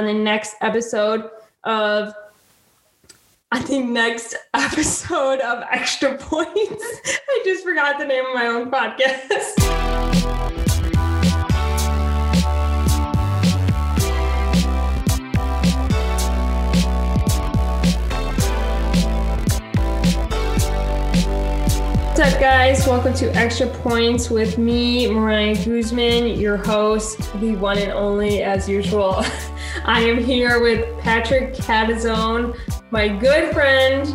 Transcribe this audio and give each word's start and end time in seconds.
on 0.00 0.06
the 0.06 0.14
next 0.14 0.56
episode 0.62 1.28
of 1.64 2.14
on 3.52 3.62
the 3.66 3.80
next 3.80 4.34
episode 4.54 5.40
of 5.40 5.62
Extra 5.70 6.16
Points. 6.16 6.84
I 7.28 7.42
just 7.44 7.62
forgot 7.62 7.98
the 7.98 8.06
name 8.06 8.24
of 8.24 8.34
my 8.34 8.46
own 8.46 8.70
podcast. 8.70 10.46
What's 22.20 22.34
up, 22.34 22.40
guys? 22.40 22.86
Welcome 22.86 23.14
to 23.14 23.34
Extra 23.34 23.66
Points 23.66 24.30
with 24.30 24.56
me, 24.56 25.10
Mariah 25.10 25.54
Guzman, 25.62 26.38
your 26.38 26.56
host, 26.56 27.18
the 27.40 27.56
one 27.56 27.78
and 27.78 27.92
only, 27.92 28.42
as 28.42 28.66
usual. 28.66 29.24
I 29.84 30.00
am 30.00 30.22
here 30.22 30.60
with 30.60 30.86
Patrick 31.00 31.54
Catazone, 31.54 32.54
my 32.90 33.08
good 33.08 33.52
friend, 33.54 34.06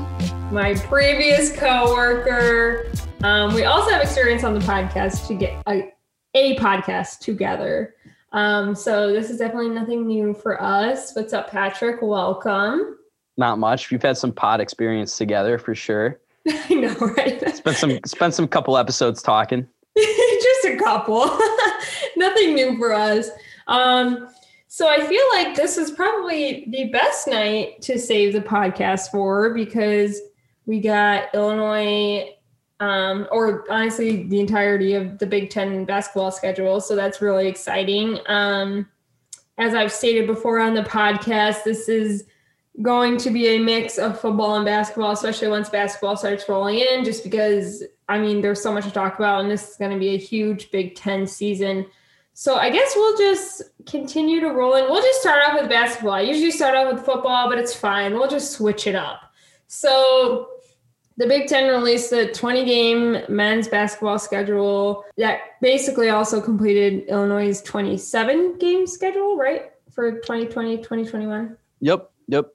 my 0.52 0.76
previous 0.76 1.52
coworker. 1.58 2.92
Um, 3.24 3.54
we 3.56 3.64
also 3.64 3.90
have 3.90 4.02
experience 4.02 4.44
on 4.44 4.54
the 4.54 4.60
podcast 4.60 5.28
to 5.28 5.34
get 5.34 5.62
a, 5.68 5.92
a 6.36 6.56
podcast 6.58 7.20
together. 7.20 7.96
Um, 8.32 8.76
so 8.76 9.12
this 9.12 9.32
is 9.32 9.40
definitely 9.40 9.70
nothing 9.70 10.06
new 10.06 10.36
for 10.36 10.62
us. 10.62 11.16
What's 11.16 11.34
up, 11.34 11.50
Patrick? 11.50 12.00
Welcome. 12.02 12.98
Not 13.36 13.58
much. 13.58 13.90
We've 13.90 14.04
had 14.04 14.18
some 14.18 14.32
pod 14.32 14.62
experience 14.62 15.18
together 15.18 15.58
for 15.58 15.74
sure. 15.74 16.20
I 16.48 16.74
know, 16.76 16.94
right? 16.94 17.56
spent 17.56 17.78
some 17.78 18.00
spent 18.06 18.34
some 18.36 18.48
couple 18.48 18.78
episodes 18.78 19.24
talking. 19.24 19.68
Just 19.98 20.66
a 20.66 20.78
couple. 20.78 21.26
Nothing 22.18 22.54
new 22.54 22.78
for 22.78 22.94
us. 22.94 23.30
Um, 23.68 24.30
so 24.76 24.90
I 24.90 25.08
feel 25.08 25.24
like 25.36 25.56
this 25.56 25.78
is 25.78 25.90
probably 25.90 26.66
the 26.68 26.90
best 26.90 27.30
night 27.30 27.82
to 27.84 27.98
save 27.98 28.34
the 28.34 28.42
podcast 28.42 29.10
for 29.10 29.54
because 29.54 30.20
we 30.66 30.82
got 30.82 31.34
Illinois 31.34 32.36
um, 32.82 33.26
or 33.32 33.64
honestly 33.72 34.24
the 34.24 34.38
entirety 34.38 34.94
of 34.94 35.18
the 35.18 35.28
Big 35.28 35.50
Ten 35.50 35.86
basketball 35.86 36.30
schedule. 36.30 36.82
So 36.82 36.94
that's 36.94 37.22
really 37.22 37.48
exciting. 37.48 38.20
Um, 38.28 38.90
as 39.58 39.74
I've 39.74 39.94
stated 39.94 40.28
before 40.28 40.60
on 40.60 40.74
the 40.74 40.84
podcast, 40.84 41.64
this 41.64 41.88
is 41.88 42.26
going 42.82 43.16
to 43.20 43.30
be 43.30 43.56
a 43.56 43.60
mix 43.60 43.98
of 43.98 44.20
football 44.20 44.58
and 44.58 44.66
basketball, 44.66 45.12
especially 45.12 45.48
once 45.48 45.70
basketball 45.70 46.18
starts 46.18 46.50
rolling 46.50 46.80
in, 46.80 47.06
just 47.06 47.24
because 47.24 47.82
I 48.10 48.20
mean, 48.20 48.42
there's 48.42 48.62
so 48.62 48.74
much 48.74 48.84
to 48.84 48.92
talk 48.92 49.18
about, 49.18 49.40
and 49.40 49.50
this 49.50 49.70
is 49.70 49.78
going 49.78 49.92
to 49.92 49.98
be 50.00 50.16
a 50.16 50.18
huge 50.18 50.70
Big 50.70 50.96
Ten 50.96 51.26
season. 51.26 51.86
So 52.38 52.58
I 52.58 52.70
guess 52.70 52.92
we'll 52.98 53.18
just 53.18 53.62
continue 53.86 54.42
to 54.42 54.50
roll 54.50 54.76
in. 54.76 54.84
We'll 54.90 55.02
just 55.02 55.22
start 55.22 55.42
off 55.48 55.58
with 55.58 55.70
basketball. 55.70 56.16
I 56.16 56.22
usually 56.22 56.52
start 56.52 56.76
off 56.76 56.94
with 56.94 57.06
football, 57.06 57.48
but 57.48 57.58
it's 57.58 57.74
fine. 57.74 58.14
We'll 58.14 58.28
just 58.28 58.52
switch 58.52 58.88
it 58.88 58.96
up. 58.96 59.32
So 59.68 60.50
the 61.16 61.28
Big 61.28 61.48
Ten 61.48 61.70
released 61.70 62.10
the 62.10 62.28
20 62.34 62.66
game 62.66 63.20
men's 63.30 63.70
basketball 63.70 64.20
schedule 64.20 65.06
that 65.18 65.62
basically 65.62 66.10
also 66.10 66.42
completed 66.42 67.08
Illinois' 67.08 67.62
27 67.62 68.58
game 68.58 68.86
schedule, 68.86 69.38
right? 69.38 69.72
For 69.90 70.12
2020, 70.12 70.80
2021. 70.80 71.56
Yep. 71.80 72.12
Yep. 72.28 72.48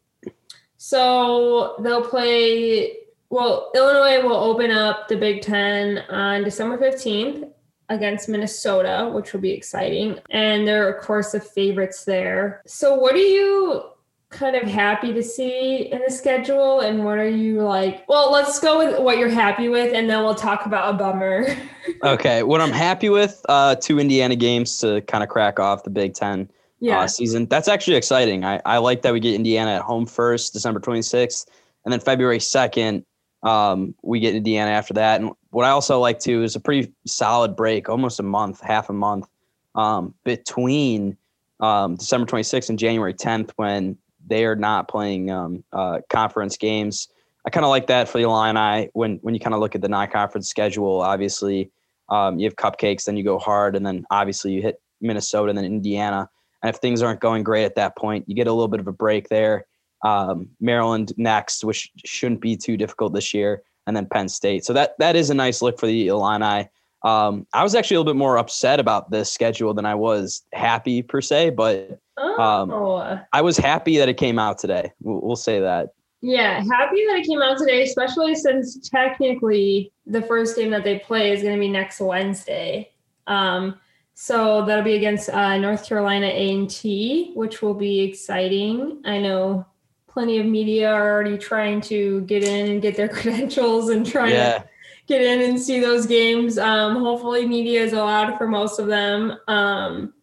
So 0.76 1.76
they'll 1.80 2.04
play. 2.04 2.98
Well, 3.30 3.70
Illinois 3.74 4.22
will 4.28 4.36
open 4.36 4.70
up 4.72 5.08
the 5.08 5.16
Big 5.16 5.40
Ten 5.40 6.04
on 6.10 6.44
December 6.44 6.76
15th 6.76 7.49
against 7.90 8.28
Minnesota, 8.28 9.10
which 9.12 9.32
will 9.32 9.40
be 9.40 9.50
exciting. 9.50 10.18
And 10.30 10.66
they're, 10.66 10.88
of 10.88 11.04
course, 11.04 11.32
the 11.32 11.40
favorites 11.40 12.04
there. 12.04 12.62
So, 12.66 12.94
what 12.94 13.14
are 13.14 13.18
you 13.18 13.82
kind 14.30 14.54
of 14.54 14.62
happy 14.62 15.12
to 15.12 15.22
see 15.22 15.90
in 15.92 16.00
the 16.06 16.10
schedule? 16.10 16.80
And 16.80 17.04
what 17.04 17.18
are 17.18 17.28
you 17.28 17.62
like? 17.62 18.04
Well, 18.08 18.32
let's 18.32 18.60
go 18.60 18.78
with 18.78 19.02
what 19.02 19.18
you're 19.18 19.28
happy 19.28 19.68
with, 19.68 19.92
and 19.92 20.08
then 20.08 20.22
we'll 20.22 20.34
talk 20.34 20.64
about 20.64 20.94
a 20.94 20.96
bummer. 20.96 21.46
okay. 22.02 22.42
What 22.44 22.60
I'm 22.60 22.72
happy 22.72 23.10
with 23.10 23.44
uh, 23.48 23.74
two 23.74 23.98
Indiana 23.98 24.36
games 24.36 24.78
to 24.78 25.02
kind 25.02 25.22
of 25.22 25.28
crack 25.28 25.58
off 25.58 25.82
the 25.82 25.90
Big 25.90 26.14
Ten 26.14 26.48
yeah. 26.78 27.00
uh, 27.00 27.06
season. 27.08 27.46
That's 27.46 27.68
actually 27.68 27.96
exciting. 27.96 28.44
I, 28.44 28.60
I 28.64 28.78
like 28.78 29.02
that 29.02 29.12
we 29.12 29.20
get 29.20 29.34
Indiana 29.34 29.72
at 29.72 29.82
home 29.82 30.06
first, 30.06 30.52
December 30.52 30.80
26th, 30.80 31.46
and 31.84 31.92
then 31.92 32.00
February 32.00 32.38
2nd, 32.38 33.04
um, 33.42 33.94
we 34.02 34.20
get 34.20 34.34
Indiana 34.34 34.70
after 34.70 34.94
that. 34.94 35.20
And 35.20 35.32
what 35.50 35.64
I 35.64 35.70
also 35.70 35.98
like 35.98 36.18
too 36.18 36.42
is 36.42 36.56
a 36.56 36.60
pretty 36.60 36.92
solid 37.06 37.56
break, 37.56 37.88
almost 37.88 38.20
a 38.20 38.24
month, 38.24 38.60
half 38.60 38.88
a 38.88 38.92
month 38.92 39.26
um, 39.74 40.14
between 40.24 41.16
um, 41.60 41.96
December 41.96 42.26
26th 42.26 42.68
and 42.70 42.78
January 42.78 43.14
10th 43.14 43.50
when 43.56 43.96
they 44.26 44.44
are 44.44 44.56
not 44.56 44.88
playing 44.88 45.30
um, 45.30 45.64
uh, 45.72 46.00
conference 46.08 46.56
games. 46.56 47.08
I 47.46 47.50
kind 47.50 47.64
of 47.64 47.70
like 47.70 47.86
that 47.86 48.08
for 48.08 48.18
the 48.18 48.24
Illini 48.24 48.90
when 48.92 49.18
when 49.22 49.34
you 49.34 49.40
kind 49.40 49.54
of 49.54 49.60
look 49.60 49.74
at 49.74 49.80
the 49.80 49.88
non-conference 49.88 50.48
schedule. 50.48 51.00
Obviously, 51.00 51.70
um, 52.10 52.38
you 52.38 52.44
have 52.44 52.56
cupcakes, 52.56 53.04
then 53.04 53.16
you 53.16 53.24
go 53.24 53.38
hard, 53.38 53.76
and 53.76 53.84
then 53.84 54.04
obviously 54.10 54.52
you 54.52 54.62
hit 54.62 54.80
Minnesota 55.00 55.48
and 55.48 55.58
then 55.58 55.64
Indiana. 55.64 56.28
And 56.62 56.74
if 56.74 56.80
things 56.80 57.02
aren't 57.02 57.20
going 57.20 57.42
great 57.42 57.64
at 57.64 57.76
that 57.76 57.96
point, 57.96 58.28
you 58.28 58.34
get 58.34 58.46
a 58.46 58.52
little 58.52 58.68
bit 58.68 58.80
of 58.80 58.88
a 58.88 58.92
break 58.92 59.28
there. 59.28 59.64
Um, 60.04 60.48
Maryland 60.60 61.12
next, 61.16 61.64
which 61.64 61.90
shouldn't 62.04 62.40
be 62.40 62.56
too 62.56 62.76
difficult 62.76 63.14
this 63.14 63.32
year, 63.32 63.62
and 63.86 63.96
then 63.96 64.06
Penn 64.06 64.28
State. 64.28 64.64
So 64.64 64.72
that 64.72 64.98
that 64.98 65.16
is 65.16 65.30
a 65.30 65.34
nice 65.34 65.62
look 65.62 65.78
for 65.78 65.86
the 65.86 66.08
Illini. 66.08 66.68
Um, 67.02 67.46
I 67.54 67.62
was 67.62 67.74
actually 67.74 67.96
a 67.96 68.00
little 68.00 68.12
bit 68.12 68.18
more 68.18 68.36
upset 68.36 68.78
about 68.78 69.10
this 69.10 69.32
schedule 69.32 69.72
than 69.72 69.86
I 69.86 69.94
was 69.94 70.42
happy 70.52 71.02
per 71.02 71.20
se, 71.22 71.50
but 71.50 71.98
um, 72.18 72.70
oh. 72.70 73.18
I 73.32 73.40
was 73.40 73.56
happy 73.56 73.96
that 73.98 74.08
it 74.08 74.18
came 74.18 74.38
out 74.38 74.58
today. 74.58 74.92
We'll, 75.00 75.20
we'll 75.22 75.36
say 75.36 75.60
that. 75.60 75.94
Yeah, 76.22 76.58
happy 76.58 77.06
that 77.06 77.16
it 77.16 77.26
came 77.26 77.40
out 77.40 77.56
today, 77.56 77.82
especially 77.82 78.34
since 78.34 78.88
technically 78.90 79.90
the 80.04 80.20
first 80.20 80.56
game 80.56 80.70
that 80.70 80.84
they 80.84 80.98
play 80.98 81.32
is 81.32 81.42
going 81.42 81.54
to 81.54 81.60
be 81.60 81.70
next 81.70 82.00
Wednesday. 82.00 82.90
Um, 83.26 83.80
so 84.12 84.66
that'll 84.66 84.84
be 84.84 84.96
against 84.96 85.30
uh, 85.30 85.56
North 85.56 85.86
Carolina 85.88 86.26
A&T, 86.26 87.32
which 87.34 87.62
will 87.62 87.72
be 87.72 88.00
exciting. 88.00 89.00
I 89.06 89.18
know 89.18 89.64
plenty 90.10 90.38
of 90.38 90.46
media 90.46 90.90
are 90.90 91.10
already 91.10 91.38
trying 91.38 91.80
to 91.82 92.20
get 92.22 92.44
in 92.44 92.70
and 92.70 92.82
get 92.82 92.96
their 92.96 93.08
credentials 93.18 93.88
and 93.90 94.04
try 94.04 94.28
yeah. 94.28 94.58
to 94.58 94.64
get 95.06 95.22
in 95.22 95.48
and 95.48 95.60
see 95.60 95.80
those 95.80 96.06
games. 96.06 96.58
Um, 96.58 96.96
hopefully, 96.96 97.46
media 97.46 97.82
is 97.82 97.92
allowed 97.92 98.36
for 98.36 98.46
most 98.46 98.78
of 98.78 98.86
them. 98.86 99.36
Um, 99.48 100.14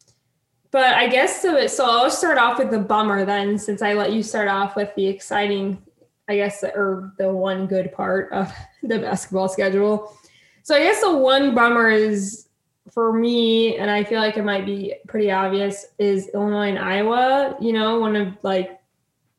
but 0.72 0.94
I 0.96 1.08
guess 1.08 1.42
so. 1.42 1.66
So 1.68 1.86
I'll 1.86 2.12
start 2.12 2.38
off 2.38 2.60
with 2.60 2.72
the 2.72 2.80
bummer 2.80 3.26
then, 3.26 3.58
since 3.58 3.82
I 3.82 3.94
let 3.94 4.12
you 4.12 4.22
start 4.22 4.48
off 4.48 4.76
with 4.76 4.94
the 4.96 5.08
exciting, 5.08 5.82
I 6.28 6.36
guess, 6.36 6.64
or 6.64 7.14
the 7.18 7.32
one 7.32 7.68
good 7.68 7.92
part 7.94 8.32
of 8.32 8.52
the 8.84 9.00
basketball 9.00 9.50
schedule. 9.50 10.16
So 10.64 10.76
I 10.76 10.80
guess 10.80 11.02
the 11.02 11.16
one 11.16 11.56
bummer 11.56 11.90
is 11.90 12.48
for 12.92 13.14
me, 13.14 13.78
and 13.78 13.90
I 13.90 14.04
feel 14.04 14.20
like 14.20 14.38
it 14.38 14.44
might 14.44 14.66
be 14.66 14.96
pretty 15.08 15.32
obvious, 15.32 15.86
is 15.98 16.30
Illinois 16.34 16.70
and 16.70 16.80
Iowa. 16.80 17.56
You 17.62 17.74
know, 17.74 18.00
one 18.00 18.16
of 18.16 18.34
like 18.44 18.77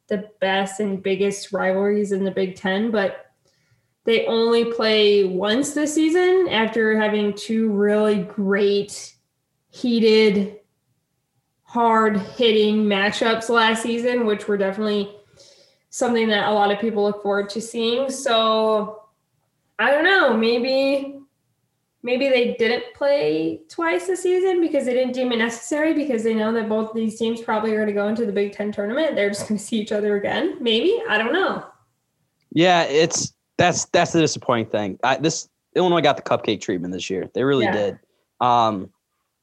the 0.09 0.31
best 0.41 0.81
and 0.81 1.03
biggest 1.03 1.53
rivalries 1.53 2.13
in 2.13 2.25
the 2.25 2.31
Big 2.31 2.57
Ten, 2.57 2.91
but 2.91 3.27
they 4.05 4.27
only 4.27 4.73
play 4.73 5.25
once 5.25 5.75
this 5.75 5.95
season 5.95 6.49
after 6.51 6.99
having 6.99 7.35
two 7.35 7.71
really 7.71 8.23
great, 8.23 9.15
heated, 9.69 10.61
hard 11.63 12.17
hitting 12.17 12.85
matchups 12.85 13.51
last 13.51 13.83
season, 13.83 14.25
which 14.25 14.49
were 14.49 14.57
definitely 14.57 15.15
something 15.91 16.29
that 16.29 16.49
a 16.49 16.53
lot 16.53 16.71
of 16.71 16.79
people 16.79 17.03
look 17.03 17.23
forward 17.23 17.51
to 17.51 17.61
seeing. 17.61 18.11
So 18.11 19.03
I 19.79 19.91
don't 19.91 20.05
know, 20.05 20.35
maybe 20.35 21.18
maybe 22.03 22.29
they 22.29 22.55
didn't 22.55 22.85
play 22.95 23.61
twice 23.69 24.07
this 24.07 24.23
season 24.23 24.61
because 24.61 24.85
they 24.85 24.95
didn't 24.95 25.13
deem 25.13 25.33
it 25.33 25.39
necessary 25.39 25.95
because 25.95 26.23
they 26.23 26.35
know 26.35 26.53
that 26.53 26.69
both 26.69 26.95
these 26.95 27.19
teams 27.19 27.41
probably 27.41 27.73
are 27.73 27.77
going 27.77 27.89
to 27.89 27.93
go 27.93 28.09
into 28.09 28.25
the 28.25 28.33
Big 28.33 28.53
Ten 28.53 28.73
tournament. 28.73 29.15
They're 29.15 29.31
just 29.31 29.49
going 29.49 29.59
to 29.59 29.65
see 29.65 29.79
each 29.79 29.93
other 29.93 30.17
again. 30.17 30.57
Maybe 30.61 31.01
I 31.09 31.19
don't 31.19 31.33
know. 31.33 31.65
Yeah, 32.53 32.85
it's 32.85 33.35
that's 33.57 33.87
that's 33.87 34.13
the 34.13 34.21
disappointing 34.21 34.67
thing. 34.67 34.99
I, 35.03 35.17
this 35.17 35.49
Illinois 35.75 36.01
got 36.01 36.17
the 36.17 36.23
cupcake 36.23 36.61
treatment 36.61 36.93
this 36.93 37.11
year. 37.11 37.31
They 37.35 37.45
really 37.45 37.65
yeah. 37.65 37.73
did, 37.73 37.99
um, 38.41 38.91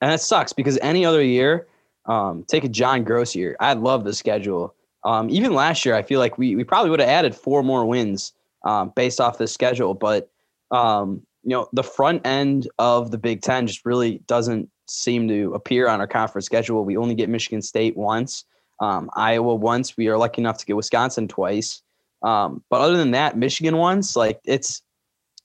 and 0.02 0.12
it 0.12 0.22
sucks 0.22 0.54
because 0.54 0.80
any 0.82 1.06
other 1.06 1.24
year, 1.24 1.68
um, 2.06 2.44
take 2.48 2.64
a 2.64 2.70
John 2.70 3.06
Groce 3.06 3.36
year. 3.36 3.56
I 3.60 3.74
love 3.74 4.04
the 4.04 4.14
schedule. 4.14 4.74
Um, 5.04 5.30
even 5.30 5.54
last 5.54 5.86
year, 5.86 5.94
I 5.94 6.02
feel 6.02 6.20
like 6.20 6.38
we 6.38 6.56
we 6.56 6.64
probably 6.64 6.90
would 6.90 7.00
have 7.00 7.10
added 7.10 7.36
four 7.36 7.62
more 7.62 7.86
wins 7.86 8.34
um, 8.64 8.92
based 8.96 9.22
off 9.22 9.38
the 9.38 9.48
schedule, 9.48 9.94
but 9.94 10.30
um, 10.72 11.22
you 11.46 11.52
know, 11.52 11.68
the 11.74 11.84
front 11.84 12.26
end 12.26 12.68
of 12.80 13.12
the 13.12 13.20
Big 13.20 13.42
Ten 13.42 13.68
just 13.68 13.86
really 13.86 14.18
doesn't 14.26 14.68
seem 14.88 15.28
to 15.28 15.54
appear 15.54 15.88
on 15.88 16.02
our 16.02 16.08
conference 16.08 16.46
schedule. 16.46 16.84
We 16.84 16.98
only 16.98 17.14
get 17.14 17.30
Michigan 17.30 17.62
State 17.62 17.96
once, 17.96 18.46
um, 18.80 19.10
Iowa 19.16 19.54
once. 19.54 19.96
We 19.96 20.08
are 20.08 20.18
lucky 20.18 20.42
enough 20.42 20.58
to 20.58 20.66
get 20.66 20.76
Wisconsin 20.76 21.28
twice. 21.28 21.84
Um, 22.24 22.64
but 22.72 22.82
other 22.82 22.98
than 22.98 23.12
that, 23.12 23.38
Michigan 23.38 23.78
once, 23.78 24.16
like 24.16 24.40
it's 24.44 24.82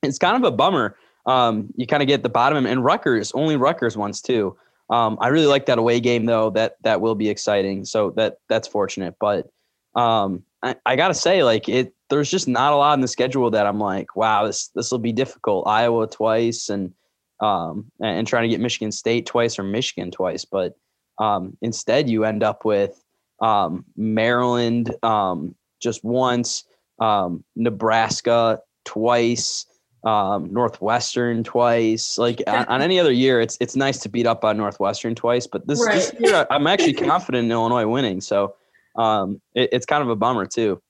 it's 0.03 0.19
kind 0.19 0.37
of 0.37 0.51
a 0.51 0.57
bummer. 0.57 0.97
Um, 1.27 1.69
you 1.77 1.87
kind 1.87 2.03
of 2.03 2.07
get 2.07 2.23
the 2.23 2.31
bottom 2.31 2.65
and 2.65 2.83
Rutgers, 2.83 3.31
only 3.33 3.57
Rutgers 3.57 3.97
once 3.97 4.23
too. 4.23 4.57
Um, 4.89 5.19
I 5.21 5.29
really 5.29 5.47
like 5.47 5.67
that 5.67 5.79
away 5.79 6.01
game 6.01 6.25
though. 6.25 6.49
That 6.49 6.77
that 6.83 7.03
will 7.03 7.15
be 7.15 7.29
exciting. 7.29 7.85
So 7.85 8.11
that 8.17 8.39
that's 8.49 8.67
fortunate. 8.67 9.17
But 9.21 9.51
um, 9.95 10.45
I, 10.63 10.77
I 10.85 10.97
gotta 10.97 11.15
say, 11.15 11.43
like 11.43 11.69
it, 11.69 11.95
there's 12.11 12.31
just 12.31 12.49
not 12.49 12.73
a 12.73 12.77
lot 12.77 12.95
in 12.95 13.01
the 13.01 13.09
schedule 13.09 13.51
that 13.51 13.67
I'm 13.67 13.79
like, 13.79 14.17
wow, 14.17 14.47
this 14.47 14.69
this 14.75 14.91
will 14.91 14.99
be 14.99 15.13
difficult. 15.13 15.67
Iowa 15.67 16.07
twice 16.07 16.69
and 16.69 16.93
um, 17.41 17.91
and, 18.03 18.27
trying 18.27 18.43
to 18.43 18.49
get 18.49 18.61
Michigan 18.61 18.93
State 18.93 19.27
twice 19.27 19.59
or 19.59 19.63
Michigan 19.63 20.11
twice. 20.11 20.45
But 20.45 20.75
um, 21.19 21.57
instead, 21.63 22.11
you 22.11 22.25
end 22.25 22.43
up 22.43 22.65
with 22.65 23.03
um, 23.41 23.85
Maryland 23.97 24.95
um, 25.03 25.55
just 25.81 26.05
once, 26.05 26.65
um, 27.01 27.43
Nebraska 27.57 28.61
twice, 28.85 29.65
um, 30.05 30.53
Northwestern 30.53 31.43
twice. 31.43 32.19
Like 32.19 32.43
on, 32.47 32.67
on, 32.67 32.83
any 32.83 33.01
other 33.01 33.13
year, 33.13 33.41
it's 33.41 33.57
it's 33.61 33.77
nice 33.77 34.01
to 34.01 34.09
beat 34.09 34.27
up 34.27 34.45
on 34.45 34.59
Northwestern 34.59 35.15
twice, 35.15 35.47
but 35.47 35.67
this, 35.67 35.83
right. 35.85 35.95
this 35.95 36.13
year 36.21 36.47
I'm 36.51 36.67
actually 36.67 36.95
confident 36.95 37.47
in 37.47 37.51
Illinois 37.51 37.87
winning. 37.87 38.21
So 38.21 38.55
um, 38.97 39.41
it, 39.55 39.71
it's 39.73 39.87
kind 39.87 40.03
of 40.03 40.09
a 40.09 40.17
bummer 40.17 40.47
too. 40.47 40.81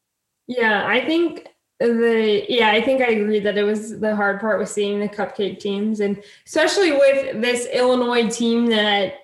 Yeah, 0.46 0.86
I 0.86 1.04
think 1.04 1.48
the 1.78 2.44
yeah, 2.48 2.70
I 2.70 2.82
think 2.82 3.00
I 3.00 3.12
agree 3.12 3.40
that 3.40 3.56
it 3.56 3.62
was 3.62 4.00
the 4.00 4.14
hard 4.14 4.40
part 4.40 4.58
was 4.58 4.70
seeing 4.70 5.00
the 5.00 5.08
cupcake 5.08 5.60
teams, 5.60 6.00
and 6.00 6.22
especially 6.46 6.92
with 6.92 7.40
this 7.40 7.66
Illinois 7.72 8.28
team 8.28 8.66
that 8.66 9.14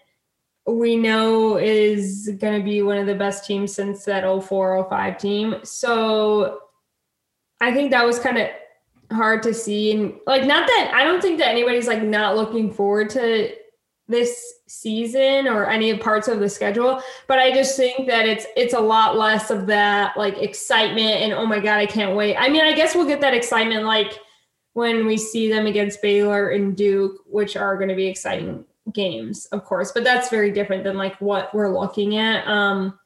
we 0.67 0.96
know 0.96 1.58
is 1.58 2.31
going 2.40 2.58
to 2.58 2.64
be 2.64 2.82
one 2.82 2.99
of 2.99 3.06
the 3.06 3.14
best 3.14 3.46
teams 3.46 3.73
since 3.73 4.05
that 4.05 4.23
0405 4.23 5.19
team. 5.19 5.56
So 5.62 6.61
I 7.61 7.72
think 7.72 7.90
that 7.93 8.05
was 8.05 8.19
kind 8.19 8.38
of 8.38 8.49
hard 9.12 9.40
to 9.40 9.55
see 9.55 9.93
and 9.93 10.14
like 10.26 10.44
not 10.44 10.67
that 10.67 10.90
I 10.93 11.05
don't 11.05 11.22
think 11.22 11.38
that 11.38 11.46
anybody's 11.46 11.87
like 11.87 12.02
not 12.02 12.34
looking 12.34 12.72
forward 12.72 13.08
to 13.11 13.55
this 14.08 14.55
season 14.69 15.49
or 15.49 15.67
any 15.67 15.97
parts 15.97 16.29
of 16.29 16.38
the 16.38 16.49
schedule 16.49 17.00
but 17.26 17.38
i 17.38 17.53
just 17.53 17.76
think 17.76 18.06
that 18.06 18.26
it's 18.26 18.47
it's 18.56 18.75
a 18.75 18.81
lot 18.81 19.17
less 19.17 19.50
of 19.50 19.67
that 19.67 20.17
like 20.17 20.37
excitement 20.38 21.23
and 21.23 21.32
oh 21.32 21.47
my 21.47 21.58
god 21.58 21.79
i 21.79 21.87
can't 21.87 22.17
wait. 22.17 22.37
I 22.37 22.49
mean 22.49 22.62
i 22.62 22.73
guess 22.73 22.94
we'll 22.94 23.06
get 23.06 23.20
that 23.20 23.35
excitement 23.35 23.85
like 23.85 24.19
when 24.75 25.06
we 25.06 25.17
see 25.17 25.50
them 25.50 25.67
against 25.67 26.03
baylor 26.03 26.50
and 26.50 26.76
duke 26.76 27.17
which 27.26 27.56
are 27.56 27.76
going 27.76 27.88
to 27.88 27.97
be 27.97 28.06
exciting 28.06 28.64
games 28.93 29.47
of 29.47 29.64
course 29.64 29.91
but 29.93 30.05
that's 30.05 30.31
very 30.31 30.50
different 30.53 30.85
than 30.85 30.97
like 30.97 31.20
what 31.20 31.53
we're 31.55 31.76
looking 31.76 32.17
at. 32.17 32.47
Um 32.47 32.99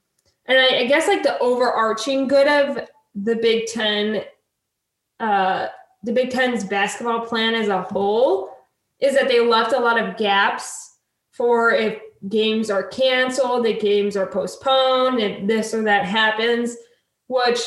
and 0.46 0.58
I, 0.58 0.80
I 0.80 0.86
guess 0.86 1.06
like 1.06 1.22
the 1.22 1.38
overarching 1.38 2.28
good 2.28 2.48
of 2.48 2.86
the 3.14 3.36
big 3.36 3.66
ten 3.66 4.24
uh 5.18 5.68
the 6.02 6.12
big 6.12 6.30
ten's 6.30 6.64
basketball 6.64 7.20
plan 7.20 7.54
as 7.54 7.68
a 7.68 7.82
whole 7.82 8.50
is 9.00 9.14
that 9.14 9.28
they 9.28 9.40
left 9.40 9.72
a 9.72 9.78
lot 9.78 9.98
of 9.98 10.16
gaps 10.16 10.89
for 11.40 11.70
if 11.70 11.98
games 12.28 12.68
are 12.68 12.82
canceled, 12.88 13.64
if 13.64 13.80
games 13.80 14.14
are 14.14 14.26
postponed, 14.26 15.18
if 15.20 15.46
this 15.46 15.72
or 15.72 15.82
that 15.84 16.04
happens, 16.04 16.76
which 17.28 17.60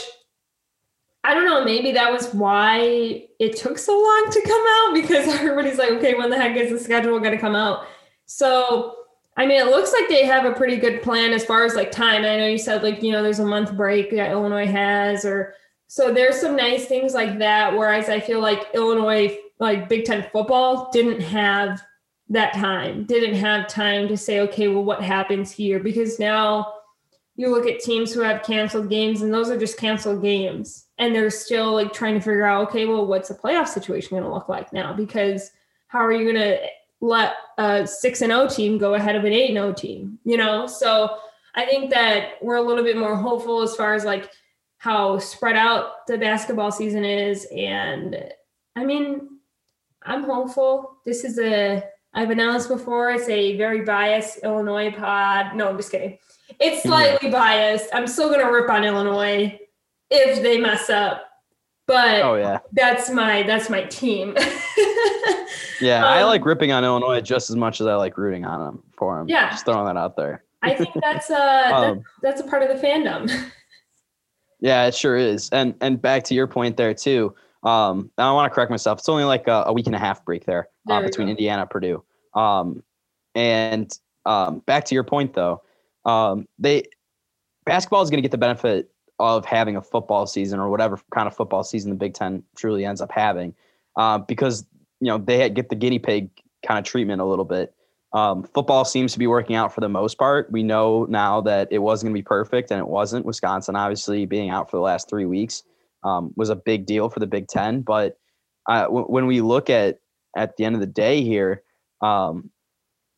I 1.23 1.33
don't 1.33 1.45
know, 1.45 1.65
maybe 1.65 1.91
that 1.93 2.11
was 2.11 2.31
why 2.35 3.25
it 3.39 3.57
took 3.57 3.79
so 3.79 3.93
long 3.93 4.27
to 4.29 4.41
come 4.41 4.65
out 4.75 4.93
because 4.93 5.27
everybody's 5.39 5.79
like, 5.79 5.89
okay, 5.93 6.13
when 6.13 6.29
the 6.29 6.37
heck 6.37 6.55
is 6.55 6.69
the 6.69 6.77
schedule 6.77 7.17
going 7.17 7.31
to 7.31 7.39
come 7.39 7.55
out? 7.55 7.87
So, 8.27 8.95
I 9.37 9.47
mean, 9.47 9.59
it 9.59 9.71
looks 9.71 9.91
like 9.91 10.07
they 10.07 10.23
have 10.23 10.45
a 10.45 10.53
pretty 10.53 10.77
good 10.77 11.01
plan 11.01 11.33
as 11.33 11.43
far 11.43 11.65
as 11.65 11.73
like 11.73 11.89
time. 11.89 12.21
I 12.25 12.37
know 12.37 12.45
you 12.45 12.59
said 12.59 12.83
like, 12.83 13.01
you 13.01 13.11
know, 13.11 13.23
there's 13.23 13.39
a 13.39 13.45
month 13.45 13.75
break 13.75 14.11
that 14.11 14.29
Illinois 14.29 14.67
has, 14.67 15.25
or 15.25 15.55
so 15.87 16.13
there's 16.13 16.39
some 16.39 16.55
nice 16.55 16.85
things 16.85 17.15
like 17.15 17.39
that. 17.39 17.75
Whereas 17.75 18.07
I 18.07 18.19
feel 18.19 18.39
like 18.39 18.67
Illinois, 18.75 19.35
like 19.57 19.89
Big 19.89 20.05
Ten 20.05 20.27
football, 20.31 20.91
didn't 20.93 21.21
have 21.21 21.81
that 22.29 22.53
time, 22.53 23.05
didn't 23.05 23.35
have 23.35 23.67
time 23.67 24.07
to 24.07 24.17
say, 24.17 24.39
okay, 24.41 24.67
well, 24.67 24.83
what 24.83 25.01
happens 25.01 25.51
here? 25.51 25.79
Because 25.79 26.19
now 26.19 26.73
you 27.35 27.49
look 27.49 27.67
at 27.67 27.79
teams 27.79 28.13
who 28.13 28.21
have 28.21 28.43
canceled 28.43 28.89
games 28.89 29.21
and 29.21 29.33
those 29.33 29.49
are 29.49 29.57
just 29.57 29.77
canceled 29.77 30.21
games. 30.21 30.85
And 30.97 31.13
they're 31.13 31.29
still 31.29 31.73
like 31.73 31.91
trying 31.91 32.13
to 32.13 32.19
figure 32.19 32.45
out, 32.45 32.69
okay, 32.69 32.85
well, 32.85 33.05
what's 33.05 33.29
the 33.29 33.35
playoff 33.35 33.67
situation 33.67 34.11
going 34.11 34.23
to 34.23 34.33
look 34.33 34.49
like 34.49 34.71
now? 34.71 34.93
Because 34.93 35.51
how 35.87 35.99
are 35.99 36.13
you 36.13 36.31
going 36.31 36.43
to 36.43 36.59
let 37.01 37.33
a 37.57 37.85
6 37.85 38.21
and 38.21 38.31
0 38.31 38.47
team 38.47 38.77
go 38.77 38.93
ahead 38.93 39.15
of 39.15 39.25
an 39.25 39.33
8 39.33 39.49
and 39.49 39.57
0 39.57 39.73
team, 39.73 40.19
you 40.23 40.37
know? 40.37 40.67
So 40.67 41.17
I 41.55 41.65
think 41.65 41.89
that 41.91 42.35
we're 42.41 42.55
a 42.55 42.61
little 42.61 42.83
bit 42.83 42.97
more 42.97 43.15
hopeful 43.15 43.61
as 43.61 43.75
far 43.75 43.93
as 43.93 44.05
like 44.05 44.29
how 44.77 45.17
spread 45.17 45.55
out 45.55 46.05
the 46.07 46.17
basketball 46.17 46.71
season 46.71 47.03
is 47.05 47.47
and 47.55 48.31
I 48.75 48.85
mean, 48.85 49.39
I'm 50.03 50.23
hopeful. 50.23 50.97
This 51.05 51.23
is 51.23 51.39
a 51.39 51.83
I've 52.13 52.29
announced 52.29 52.69
before 52.69 53.11
it's 53.11 53.27
a 53.27 53.57
very 53.57 53.81
biased 53.81 54.39
Illinois 54.43 54.91
pod. 54.91 55.55
No, 55.55 55.69
I'm 55.69 55.77
just 55.77 55.91
kidding. 55.91 56.17
It's 56.59 56.83
slightly 56.83 57.29
yeah. 57.29 57.35
biased. 57.35 57.89
I'm 57.93 58.07
still 58.07 58.29
gonna 58.29 58.51
rip 58.51 58.69
on 58.69 58.83
Illinois 58.83 59.59
if 60.09 60.43
they 60.43 60.59
mess 60.59 60.89
up. 60.89 61.29
But 61.85 62.21
oh 62.21 62.35
yeah, 62.35 62.59
that's 62.71 63.09
my 63.09 63.43
that's 63.43 63.69
my 63.69 63.83
team. 63.83 64.35
yeah, 65.81 66.05
um, 66.05 66.13
I 66.13 66.23
like 66.23 66.45
ripping 66.45 66.71
on 66.71 66.83
Illinois 66.83 67.19
just 67.19 67.49
as 67.49 67.55
much 67.55 67.81
as 67.81 67.87
I 67.87 67.95
like 67.95 68.17
rooting 68.17 68.45
on 68.45 68.59
them 68.59 68.83
for 68.95 69.17
them. 69.17 69.27
Yeah, 69.27 69.49
just 69.49 69.65
throwing 69.65 69.85
that 69.85 69.97
out 69.97 70.15
there. 70.15 70.43
I 70.61 70.75
think 70.75 70.89
that's 71.01 71.29
uh 71.29 71.71
um, 71.73 72.03
that's, 72.21 72.39
that's 72.39 72.41
a 72.41 72.49
part 72.49 72.63
of 72.63 72.69
the 72.69 72.87
fandom. 72.87 73.29
yeah, 74.59 74.85
it 74.85 74.95
sure 74.95 75.17
is. 75.17 75.49
And 75.49 75.75
and 75.81 76.01
back 76.01 76.23
to 76.25 76.33
your 76.33 76.47
point 76.47 76.77
there 76.77 76.93
too. 76.93 77.35
Um, 77.63 78.11
I 78.17 78.31
want 78.33 78.51
to 78.51 78.53
correct 78.53 78.71
myself. 78.71 78.99
It's 78.99 79.09
only 79.09 79.23
like 79.23 79.47
a, 79.47 79.63
a 79.67 79.73
week 79.73 79.87
and 79.87 79.95
a 79.95 79.99
half 79.99 80.25
break 80.25 80.45
there, 80.45 80.67
uh, 80.89 80.95
there 80.95 80.97
uh, 80.97 81.01
between 81.01 81.27
go. 81.27 81.31
Indiana 81.31 81.65
Purdue. 81.65 82.03
Um, 82.33 82.83
and 83.35 83.97
um, 84.25 84.59
back 84.59 84.85
to 84.85 84.95
your 84.95 85.03
point 85.03 85.33
though, 85.33 85.61
um, 86.05 86.47
they 86.59 86.83
basketball 87.65 88.01
is 88.01 88.09
going 88.09 88.17
to 88.17 88.21
get 88.21 88.31
the 88.31 88.37
benefit 88.37 88.89
of 89.19 89.45
having 89.45 89.75
a 89.75 89.81
football 89.81 90.27
season 90.27 90.59
or 90.59 90.69
whatever 90.69 90.99
kind 91.13 91.27
of 91.27 91.35
football 91.35 91.63
season 91.63 91.89
the 91.89 91.95
Big 91.95 92.13
Ten 92.13 92.43
truly 92.57 92.85
ends 92.85 92.99
up 92.99 93.11
having, 93.11 93.53
uh, 93.95 94.17
because 94.17 94.65
you 94.99 95.07
know 95.07 95.17
they 95.17 95.49
get 95.49 95.69
the 95.69 95.75
guinea 95.75 95.99
pig 95.99 96.29
kind 96.65 96.77
of 96.77 96.85
treatment 96.85 97.21
a 97.21 97.25
little 97.25 97.45
bit. 97.45 97.73
Um, 98.11 98.43
football 98.43 98.85
seems 98.85 99.13
to 99.13 99.19
be 99.19 99.25
working 99.25 99.55
out 99.55 99.73
for 99.73 99.81
the 99.81 99.89
most 99.89 100.17
part. 100.19 100.51
We 100.51 100.61
know 100.61 101.05
now 101.05 101.41
that 101.41 101.69
it 101.71 101.79
wasn't 101.79 102.09
going 102.09 102.15
to 102.15 102.19
be 102.19 102.27
perfect, 102.27 102.71
and 102.71 102.79
it 102.79 102.87
wasn't. 102.87 103.25
Wisconsin, 103.25 103.75
obviously, 103.75 104.25
being 104.25 104.49
out 104.49 104.69
for 104.69 104.77
the 104.77 104.81
last 104.81 105.09
three 105.09 105.25
weeks 105.25 105.63
um, 106.03 106.33
was 106.35 106.49
a 106.49 106.55
big 106.55 106.85
deal 106.85 107.09
for 107.09 107.19
the 107.19 107.27
Big 107.27 107.47
Ten. 107.47 107.81
But 107.81 108.17
uh, 108.69 108.83
w- 108.83 109.05
when 109.05 109.27
we 109.27 109.41
look 109.41 109.69
at 109.69 109.99
at 110.35 110.57
the 110.57 110.65
end 110.65 110.75
of 110.75 110.81
the 110.81 110.87
day 110.87 111.21
here, 111.21 111.63
um, 112.01 112.49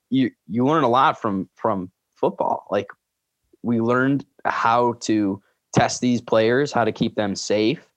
you 0.09 0.31
you 0.47 0.65
learn 0.65 0.83
a 0.83 0.89
lot 0.89 1.19
from 1.19 1.49
from 1.55 1.91
football. 2.15 2.67
Like 2.69 2.87
we 3.63 3.81
learned 3.81 4.25
how 4.45 4.93
to 5.01 5.41
test 5.73 6.01
these 6.01 6.21
players, 6.21 6.71
how 6.71 6.85
to 6.85 6.91
keep 6.91 7.15
them 7.15 7.35
safe. 7.35 7.87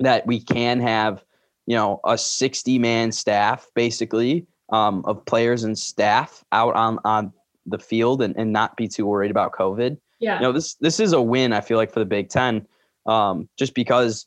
That 0.00 0.26
we 0.26 0.40
can 0.40 0.80
have, 0.80 1.24
you 1.66 1.74
know, 1.74 2.00
a 2.04 2.18
60 2.18 2.78
man 2.78 3.12
staff 3.12 3.66
basically 3.74 4.46
um, 4.70 5.02
of 5.06 5.24
players 5.24 5.64
and 5.64 5.78
staff 5.78 6.44
out 6.52 6.74
on 6.74 6.98
on 7.04 7.32
the 7.66 7.78
field 7.78 8.22
and, 8.22 8.36
and 8.36 8.52
not 8.52 8.76
be 8.76 8.88
too 8.88 9.06
worried 9.06 9.30
about 9.30 9.52
COVID. 9.52 9.98
Yeah. 10.20 10.36
You 10.36 10.42
know, 10.42 10.52
this 10.52 10.74
this 10.74 11.00
is 11.00 11.12
a 11.12 11.20
win, 11.20 11.52
I 11.52 11.60
feel 11.60 11.76
like, 11.76 11.92
for 11.92 12.00
the 12.00 12.06
Big 12.06 12.28
Ten 12.28 12.66
um, 13.06 13.48
just 13.58 13.74
because 13.74 14.26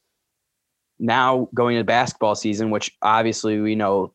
now 1.00 1.48
going 1.53 1.75
into 1.75 1.86
basketball 1.86 2.36
season, 2.36 2.69
which 2.69 2.91
obviously 3.01 3.59
we 3.59 3.75
know, 3.75 4.13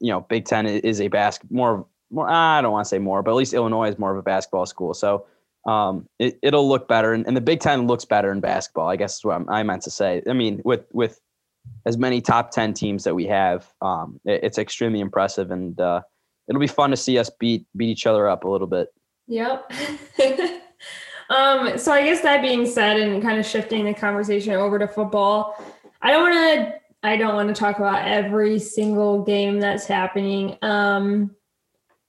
you 0.00 0.10
know, 0.10 0.20
Big 0.20 0.44
Ten 0.44 0.66
is 0.66 1.00
a 1.00 1.08
basket 1.08 1.50
more 1.50 1.86
more. 2.10 2.28
I 2.28 2.60
don't 2.60 2.72
want 2.72 2.84
to 2.84 2.88
say 2.88 2.98
more, 2.98 3.22
but 3.22 3.30
at 3.30 3.36
least 3.36 3.54
Illinois 3.54 3.88
is 3.88 3.98
more 3.98 4.12
of 4.12 4.18
a 4.18 4.22
basketball 4.22 4.66
school, 4.66 4.94
so 4.94 5.26
um, 5.66 6.08
it, 6.18 6.36
will 6.42 6.68
look 6.68 6.88
better, 6.88 7.12
and, 7.12 7.26
and, 7.26 7.36
the 7.36 7.40
Big 7.40 7.60
Ten 7.60 7.86
looks 7.86 8.04
better 8.04 8.32
in 8.32 8.40
basketball. 8.40 8.88
I 8.88 8.96
guess 8.96 9.18
is 9.18 9.24
what 9.24 9.42
i 9.48 9.62
meant 9.62 9.82
to 9.82 9.90
say. 9.90 10.22
I 10.28 10.32
mean, 10.32 10.60
with 10.64 10.84
with 10.92 11.20
as 11.86 11.96
many 11.96 12.20
top 12.20 12.50
ten 12.50 12.74
teams 12.74 13.04
that 13.04 13.14
we 13.14 13.26
have, 13.26 13.72
um, 13.80 14.20
it, 14.24 14.40
it's 14.42 14.58
extremely 14.58 15.00
impressive, 15.00 15.50
and 15.50 15.80
uh, 15.80 16.02
it'll 16.48 16.60
be 16.60 16.66
fun 16.66 16.90
to 16.90 16.96
see 16.96 17.18
us 17.18 17.30
beat 17.30 17.64
beat 17.76 17.90
each 17.90 18.06
other 18.06 18.28
up 18.28 18.44
a 18.44 18.48
little 18.48 18.66
bit. 18.66 18.88
Yep. 19.28 19.72
Um, 21.32 21.78
so 21.78 21.92
I 21.92 22.04
guess 22.04 22.20
that 22.20 22.42
being 22.42 22.66
said, 22.66 23.00
and 23.00 23.22
kind 23.22 23.38
of 23.38 23.46
shifting 23.46 23.86
the 23.86 23.94
conversation 23.94 24.52
over 24.52 24.78
to 24.78 24.86
football, 24.86 25.56
I 26.02 26.10
don't 26.10 26.30
want 26.30 26.34
to. 26.34 26.82
I 27.04 27.16
don't 27.16 27.34
want 27.34 27.48
to 27.48 27.54
talk 27.54 27.78
about 27.78 28.06
every 28.06 28.60
single 28.60 29.24
game 29.24 29.58
that's 29.58 29.86
happening. 29.86 30.56
Um, 30.62 31.34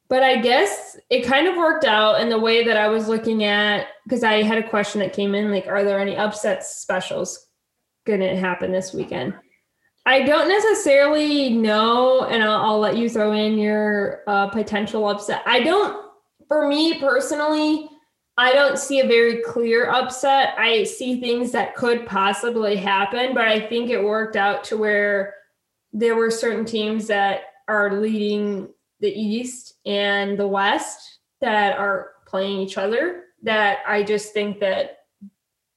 but 0.07 0.21
I 0.21 0.35
guess 0.35 0.97
it 1.09 1.25
kind 1.25 1.47
of 1.47 1.55
worked 1.55 1.83
out 1.83 2.21
in 2.21 2.29
the 2.29 2.37
way 2.37 2.63
that 2.65 2.77
I 2.77 2.89
was 2.89 3.07
looking 3.07 3.43
at 3.43 3.87
because 4.03 4.23
I 4.23 4.43
had 4.43 4.59
a 4.59 4.69
question 4.69 4.99
that 4.99 5.13
came 5.13 5.33
in 5.33 5.49
like, 5.49 5.65
are 5.65 5.83
there 5.83 5.99
any 5.99 6.15
upset 6.15 6.63
specials 6.63 7.47
going 8.05 8.19
to 8.19 8.35
happen 8.35 8.71
this 8.71 8.93
weekend? 8.93 9.33
I 10.05 10.21
don't 10.21 10.47
necessarily 10.47 11.49
know, 11.49 12.25
and 12.25 12.43
I'll, 12.43 12.61
I'll 12.61 12.79
let 12.79 12.97
you 12.97 13.09
throw 13.09 13.31
in 13.31 13.57
your 13.57 14.21
uh, 14.27 14.49
potential 14.49 15.07
upset. 15.07 15.41
I 15.47 15.61
don't, 15.61 16.11
for 16.47 16.67
me 16.67 16.99
personally, 16.99 17.89
I 18.37 18.53
don't 18.53 18.79
see 18.79 18.99
a 18.99 19.07
very 19.07 19.41
clear 19.41 19.89
upset. 19.89 20.55
I 20.57 20.83
see 20.85 21.19
things 21.19 21.51
that 21.51 21.75
could 21.75 22.05
possibly 22.05 22.75
happen, 22.75 23.33
but 23.33 23.47
I 23.47 23.59
think 23.59 23.89
it 23.89 24.03
worked 24.03 24.35
out 24.35 24.63
to 24.65 24.77
where 24.77 25.35
there 25.91 26.15
were 26.15 26.31
certain 26.31 26.65
teams 26.65 27.07
that 27.07 27.41
are 27.67 27.99
leading 27.99 28.69
the 28.99 29.11
East 29.11 29.75
and 29.85 30.37
the 30.37 30.47
West 30.47 31.19
that 31.41 31.77
are 31.77 32.11
playing 32.25 32.59
each 32.59 32.77
other 32.77 33.25
that 33.43 33.79
I 33.85 34.01
just 34.01 34.33
think 34.33 34.59
that 34.61 34.99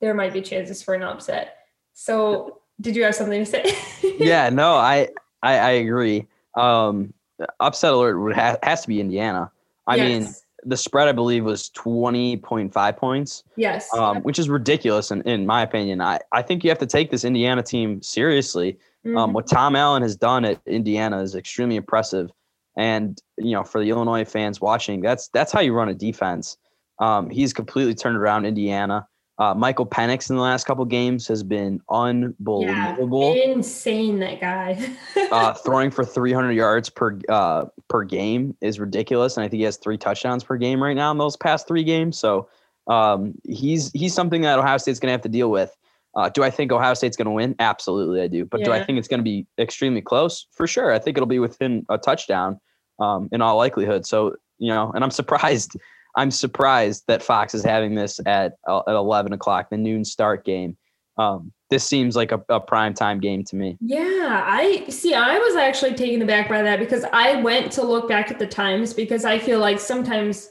there 0.01 0.15
might 0.15 0.33
be 0.33 0.41
chances 0.41 0.83
for 0.83 0.95
an 0.95 1.03
upset. 1.03 1.57
So, 1.93 2.61
did 2.81 2.97
you 2.97 3.05
have 3.05 3.15
something 3.15 3.45
to 3.45 3.51
say? 3.51 3.77
yeah, 4.19 4.49
no, 4.49 4.75
I 4.75 5.09
I, 5.43 5.59
I 5.59 5.71
agree. 5.73 6.27
Um, 6.55 7.13
upset 7.61 7.93
alert 7.93 8.19
would 8.19 8.35
ha- 8.35 8.59
has 8.63 8.83
to 8.83 8.89
be 8.89 9.01
Indiana. 9.01 9.51
I 9.87 9.97
yes. 9.97 10.07
mean, 10.07 10.35
the 10.67 10.77
spread 10.77 11.09
I 11.09 11.13
believe 11.13 11.45
was 11.45 11.71
twenty 11.71 12.37
point 12.37 12.73
five 12.73 12.97
points. 12.97 13.45
Yes, 13.57 13.89
um, 13.95 14.23
which 14.23 14.39
is 14.39 14.49
ridiculous 14.49 15.11
in, 15.11 15.23
in 15.23 15.47
my 15.47 15.63
opinion. 15.63 16.01
I 16.01 16.19
I 16.33 16.43
think 16.43 16.65
you 16.65 16.71
have 16.71 16.79
to 16.81 16.87
take 16.87 17.11
this 17.11 17.25
Indiana 17.25 17.63
team 17.63 18.03
seriously. 18.03 18.71
Um, 19.05 19.11
mm-hmm. 19.11 19.19
Um, 19.19 19.33
what 19.33 19.47
Tom 19.47 19.77
Allen 19.77 20.03
has 20.03 20.17
done 20.17 20.45
at 20.45 20.61
Indiana 20.67 21.23
is 21.23 21.35
extremely 21.35 21.77
impressive. 21.77 22.31
And 22.77 23.19
you 23.39 23.53
know, 23.53 23.65
for 23.65 23.81
the 23.81 23.89
Illinois 23.89 24.25
fans 24.25 24.61
watching, 24.61 25.01
that's 25.01 25.29
that's 25.29 25.53
how 25.53 25.61
you 25.61 25.73
run 25.73 25.89
a 25.89 25.95
defense. 25.95 26.59
Um, 26.99 27.31
he's 27.31 27.53
completely 27.53 27.95
turned 27.95 28.17
around 28.17 28.45
Indiana. 28.45 29.07
Uh, 29.39 29.53
Michael 29.55 29.85
Penix 29.85 30.31
in 30.31 30.37
the 30.37 30.43
last 30.43 30.65
couple 30.65 30.85
games 30.87 31.29
has 31.29 31.43
been 31.43 31.81
unbelievable. 31.91 33.35
Yeah, 33.37 33.53
insane 33.53 34.19
that 34.21 34.41
guy. 34.41 34.79
uh, 35.31 35.53
throwing 35.53 35.91
for 35.91 36.05
300 36.05 36.53
yards 36.53 36.89
per 36.89 37.19
uh, 37.29 37.67
per 37.89 38.05
game 38.05 38.57
is 38.63 38.81
ridiculous, 38.81 39.37
and 39.37 39.45
I 39.45 39.49
think 39.49 39.59
he 39.59 39.65
has 39.65 39.77
three 39.77 39.99
touchdowns 39.99 40.43
per 40.43 40.57
game 40.57 40.83
right 40.83 40.97
now 40.97 41.11
in 41.11 41.19
those 41.19 41.37
past 41.37 41.69
three 41.69 41.85
games. 41.85 42.19
So 42.19 42.49
um, 42.87 43.35
he's 43.45 43.93
he's 43.93 44.15
something 44.15 44.41
that 44.43 44.59
Ohio 44.59 44.79
State's 44.79 44.99
going 44.99 45.09
to 45.09 45.13
have 45.13 45.23
to 45.23 45.29
deal 45.29 45.51
with. 45.51 45.77
Uh, 46.15 46.31
do 46.31 46.43
I 46.43 46.49
think 46.49 46.73
Ohio 46.73 46.95
State's 46.95 47.17
going 47.17 47.27
to 47.27 47.33
win? 47.33 47.55
Absolutely, 47.59 48.23
I 48.23 48.29
do. 48.29 48.47
But 48.47 48.61
yeah. 48.61 48.67
do 48.67 48.73
I 48.73 48.83
think 48.83 48.99
it's 48.99 49.09
going 49.09 49.21
to 49.21 49.25
be 49.25 49.47
extremely 49.59 50.01
close? 50.01 50.47
For 50.51 50.67
sure. 50.67 50.93
I 50.93 50.99
think 50.99 51.19
it'll 51.19 51.27
be 51.27 51.41
within 51.41 51.85
a 51.91 51.99
touchdown 51.99 52.59
um, 52.99 53.29
in 53.33 53.43
all 53.43 53.59
likelihood. 53.59 54.07
So 54.07 54.35
you 54.59 54.69
know, 54.69 54.91
and 54.95 55.05
I'm 55.05 55.11
surprised 55.11 55.77
I'm 56.17 56.31
surprised 56.31 57.05
that 57.09 57.23
Fox 57.23 57.55
is 57.55 57.63
having 57.63 57.95
this 57.95 58.19
at 58.27 58.55
uh, 58.67 58.81
at 58.89 58.95
11 58.95 59.33
o'clock, 59.33 59.71
the 59.71 59.77
noon 59.77 60.05
start 60.05 60.45
game. 60.45 60.77
Um, 61.19 61.53
this 61.71 61.85
seems 61.85 62.15
like 62.17 62.33
a, 62.33 62.43
a 62.49 62.61
prime 62.61 62.95
time 62.95 63.21
game 63.21 63.43
to 63.45 63.57
me. 63.57 63.77
Yeah, 63.81 64.45
I 64.47 64.87
see. 64.89 65.15
I 65.15 65.39
was 65.39 65.57
actually 65.57 65.95
taken 65.95 66.23
aback 66.23 66.49
by 66.49 66.63
that 66.63 66.79
because 66.79 67.05
I 67.13 67.41
went 67.43 67.73
to 67.73 67.83
look 67.83 68.09
back 68.09 68.31
at 68.31 68.39
the 68.39 68.47
times 68.47 68.93
because 68.93 69.25
I 69.25 69.39
feel 69.39 69.59
like 69.59 69.81
sometimes 69.81 70.51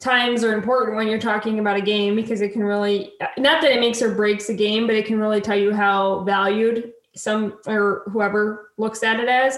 times 0.00 0.44
are 0.44 0.52
important 0.52 0.96
when 0.96 1.08
you're 1.08 1.18
talking 1.18 1.58
about 1.58 1.76
a 1.76 1.80
game 1.80 2.14
because 2.14 2.42
it 2.42 2.52
can 2.52 2.62
really 2.62 3.12
not 3.38 3.62
that 3.62 3.70
it 3.70 3.80
makes 3.80 4.02
or 4.02 4.14
breaks 4.14 4.48
a 4.48 4.54
game, 4.54 4.86
but 4.86 4.96
it 4.96 5.06
can 5.06 5.18
really 5.18 5.40
tell 5.40 5.56
you 5.56 5.72
how 5.72 6.20
valued 6.24 6.92
some 7.14 7.58
or 7.66 8.02
whoever 8.12 8.72
looks 8.76 9.02
at 9.02 9.20
it 9.20 9.28
as. 9.28 9.56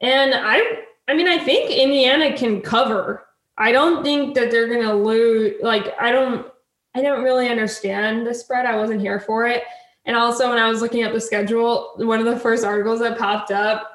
And 0.00 0.34
I 0.34 0.84
I 1.08 1.14
mean 1.14 1.28
I 1.28 1.38
think 1.38 1.70
Indiana 1.70 2.36
can 2.36 2.60
cover 2.62 3.26
I 3.58 3.72
don't 3.72 4.02
think 4.02 4.34
that 4.34 4.50
they're 4.50 4.68
gonna 4.68 4.94
lose. 4.94 5.54
Like, 5.62 5.94
I 6.00 6.10
don't, 6.12 6.46
I 6.94 7.02
don't 7.02 7.22
really 7.22 7.48
understand 7.48 8.26
the 8.26 8.34
spread. 8.34 8.66
I 8.66 8.76
wasn't 8.76 9.00
here 9.00 9.20
for 9.20 9.46
it. 9.46 9.62
And 10.04 10.16
also, 10.16 10.48
when 10.48 10.58
I 10.58 10.68
was 10.68 10.82
looking 10.82 11.02
at 11.02 11.12
the 11.12 11.20
schedule, 11.20 11.92
one 11.96 12.18
of 12.18 12.26
the 12.26 12.38
first 12.38 12.64
articles 12.64 13.00
that 13.00 13.18
popped 13.18 13.50
up 13.50 13.92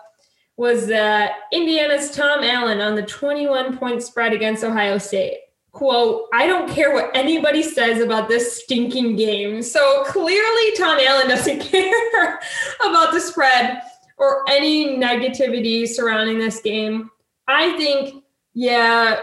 was 0.55 0.87
that 0.87 1.33
Indiana's 1.51 2.11
Tom 2.11 2.43
Allen 2.43 2.81
on 2.81 2.95
the 2.95 3.03
21 3.03 3.77
point 3.77 4.01
spread 4.01 4.33
against 4.33 4.63
Ohio 4.63 4.97
State. 4.97 5.39
Quote, 5.71 6.27
I 6.33 6.47
don't 6.47 6.69
care 6.69 6.91
what 6.91 7.11
anybody 7.15 7.61
says 7.61 8.01
about 8.01 8.27
this 8.27 8.63
stinking 8.63 9.15
game. 9.15 9.61
So 9.61 10.03
clearly, 10.05 10.75
Tom 10.75 10.97
Allen 10.99 11.27
doesn't 11.27 11.59
care 11.71 12.39
about 12.83 13.13
the 13.13 13.19
spread 13.19 13.81
or 14.17 14.49
any 14.49 14.97
negativity 14.97 15.87
surrounding 15.87 16.39
this 16.39 16.61
game. 16.61 17.11
I 17.47 17.77
think, 17.77 18.23
yeah, 18.55 19.19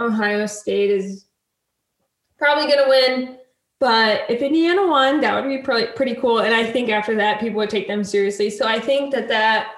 Ohio 0.00 0.46
State 0.46 0.90
is 0.90 1.26
probably 2.38 2.66
going 2.66 2.84
to 2.84 2.88
win. 2.88 3.38
But 3.80 4.22
if 4.28 4.42
Indiana 4.42 4.86
won, 4.86 5.20
that 5.20 5.34
would 5.34 5.48
be 5.48 5.58
pretty, 5.58 5.92
pretty 5.92 6.16
cool. 6.16 6.40
And 6.40 6.54
I 6.54 6.64
think 6.70 6.88
after 6.88 7.14
that, 7.16 7.40
people 7.40 7.58
would 7.58 7.70
take 7.70 7.86
them 7.86 8.02
seriously. 8.02 8.50
So 8.50 8.66
I 8.66 8.80
think 8.80 9.12
that 9.14 9.28
that, 9.28 9.72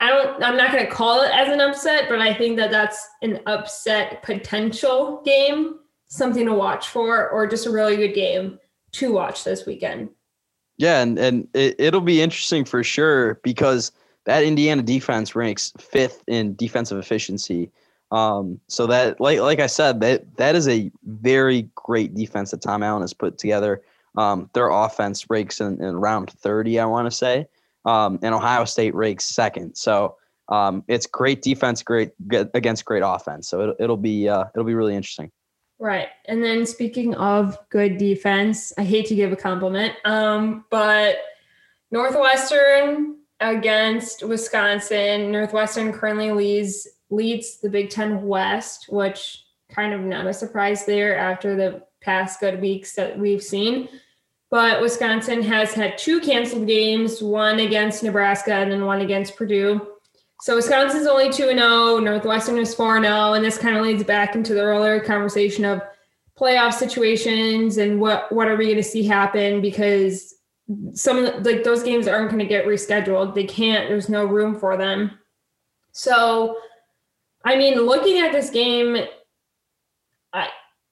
I 0.00 0.08
don't, 0.08 0.42
I'm 0.42 0.56
not 0.56 0.72
going 0.72 0.84
to 0.84 0.90
call 0.90 1.20
it 1.22 1.30
as 1.30 1.52
an 1.52 1.60
upset, 1.60 2.08
but 2.08 2.20
I 2.20 2.32
think 2.32 2.56
that 2.56 2.70
that's 2.70 3.06
an 3.20 3.40
upset 3.46 4.22
potential 4.22 5.20
game, 5.26 5.80
something 6.08 6.46
to 6.46 6.54
watch 6.54 6.88
for, 6.88 7.28
or 7.28 7.46
just 7.46 7.66
a 7.66 7.70
really 7.70 7.96
good 7.96 8.14
game 8.14 8.58
to 8.92 9.12
watch 9.12 9.44
this 9.44 9.66
weekend. 9.66 10.08
Yeah. 10.78 11.02
And, 11.02 11.18
and 11.18 11.48
it, 11.52 11.76
it'll 11.78 12.00
be 12.00 12.22
interesting 12.22 12.64
for 12.64 12.82
sure 12.82 13.40
because 13.44 13.92
that 14.24 14.42
Indiana 14.42 14.82
defense 14.82 15.36
ranks 15.36 15.72
fifth 15.78 16.24
in 16.26 16.56
defensive 16.56 16.98
efficiency 16.98 17.70
um, 18.12 18.60
so 18.68 18.86
that, 18.86 19.20
like, 19.20 19.40
like 19.40 19.58
I 19.58 19.66
said, 19.66 20.00
that 20.00 20.36
that 20.36 20.54
is 20.54 20.68
a 20.68 20.92
very 21.04 21.68
great 21.74 22.14
defense 22.14 22.50
that 22.50 22.60
Tom 22.60 22.82
Allen 22.82 23.00
has 23.00 23.14
put 23.14 23.38
together. 23.38 23.82
Um, 24.18 24.50
their 24.52 24.68
offense 24.68 25.30
ranks 25.30 25.62
in, 25.62 25.82
in 25.82 25.96
round 25.96 26.30
30, 26.30 26.78
I 26.78 26.84
want 26.84 27.06
to 27.06 27.10
say, 27.10 27.46
um, 27.86 28.18
and 28.22 28.34
Ohio 28.34 28.66
State 28.66 28.94
ranks 28.94 29.24
second. 29.24 29.74
So 29.74 30.16
um, 30.50 30.84
it's 30.88 31.06
great 31.06 31.40
defense, 31.40 31.82
great 31.82 32.10
against 32.30 32.84
great 32.84 33.02
offense. 33.02 33.48
So 33.48 33.70
it, 33.70 33.76
it'll 33.80 33.96
be 33.96 34.28
uh, 34.28 34.44
it'll 34.54 34.66
be 34.66 34.74
really 34.74 34.94
interesting. 34.94 35.32
Right. 35.78 36.08
And 36.26 36.44
then 36.44 36.66
speaking 36.66 37.14
of 37.14 37.58
good 37.70 37.96
defense, 37.96 38.74
I 38.76 38.84
hate 38.84 39.06
to 39.06 39.14
give 39.14 39.32
a 39.32 39.36
compliment, 39.36 39.94
um, 40.04 40.66
but 40.70 41.16
Northwestern 41.90 43.16
against 43.42 44.22
Wisconsin. 44.22 45.32
Northwestern 45.32 45.92
currently 45.92 46.30
leads 46.30 46.86
leads 47.12 47.58
the 47.58 47.68
Big 47.68 47.90
Ten 47.90 48.22
West, 48.26 48.86
which 48.88 49.44
kind 49.68 49.92
of 49.92 50.00
not 50.00 50.26
a 50.26 50.32
surprise 50.32 50.84
there 50.84 51.16
after 51.16 51.54
the 51.54 51.82
past 52.00 52.40
good 52.40 52.60
weeks 52.60 52.94
that 52.94 53.18
we've 53.18 53.42
seen. 53.42 53.88
But 54.50 54.80
Wisconsin 54.80 55.42
has 55.42 55.72
had 55.72 55.96
two 55.96 56.20
canceled 56.20 56.66
games, 56.66 57.22
one 57.22 57.60
against 57.60 58.02
Nebraska 58.02 58.52
and 58.52 58.70
then 58.70 58.84
one 58.84 59.00
against 59.00 59.36
Purdue. 59.36 59.86
So 60.42 60.56
Wisconsin's 60.56 61.06
only 61.06 61.30
2 61.30 61.44
0, 61.44 62.00
Northwestern 62.00 62.58
is 62.58 62.74
4 62.74 63.00
0, 63.02 63.34
and 63.34 63.44
this 63.44 63.56
kind 63.56 63.76
of 63.76 63.82
leads 63.82 64.02
back 64.02 64.34
into 64.34 64.54
the 64.54 64.60
earlier 64.60 65.00
conversation 65.00 65.64
of 65.64 65.80
playoff 66.38 66.74
situations 66.74 67.76
and 67.76 68.00
what 68.00 68.32
what 68.32 68.48
are 68.48 68.56
we 68.56 68.64
going 68.64 68.76
to 68.76 68.82
see 68.82 69.04
happen 69.04 69.60
because 69.60 70.34
some 70.94 71.18
of 71.18 71.44
the, 71.44 71.52
like 71.52 71.64
those 71.64 71.82
games 71.82 72.08
aren't 72.08 72.30
going 72.30 72.40
to 72.40 72.46
get 72.46 72.66
rescheduled. 72.66 73.34
They 73.34 73.44
can't. 73.44 73.88
There's 73.88 74.08
no 74.08 74.24
room 74.24 74.58
for 74.58 74.76
them. 74.76 75.18
So 75.92 76.56
I 77.44 77.56
mean, 77.56 77.80
looking 77.80 78.18
at 78.18 78.32
this 78.32 78.50
game, 78.50 78.96
I 80.32 80.48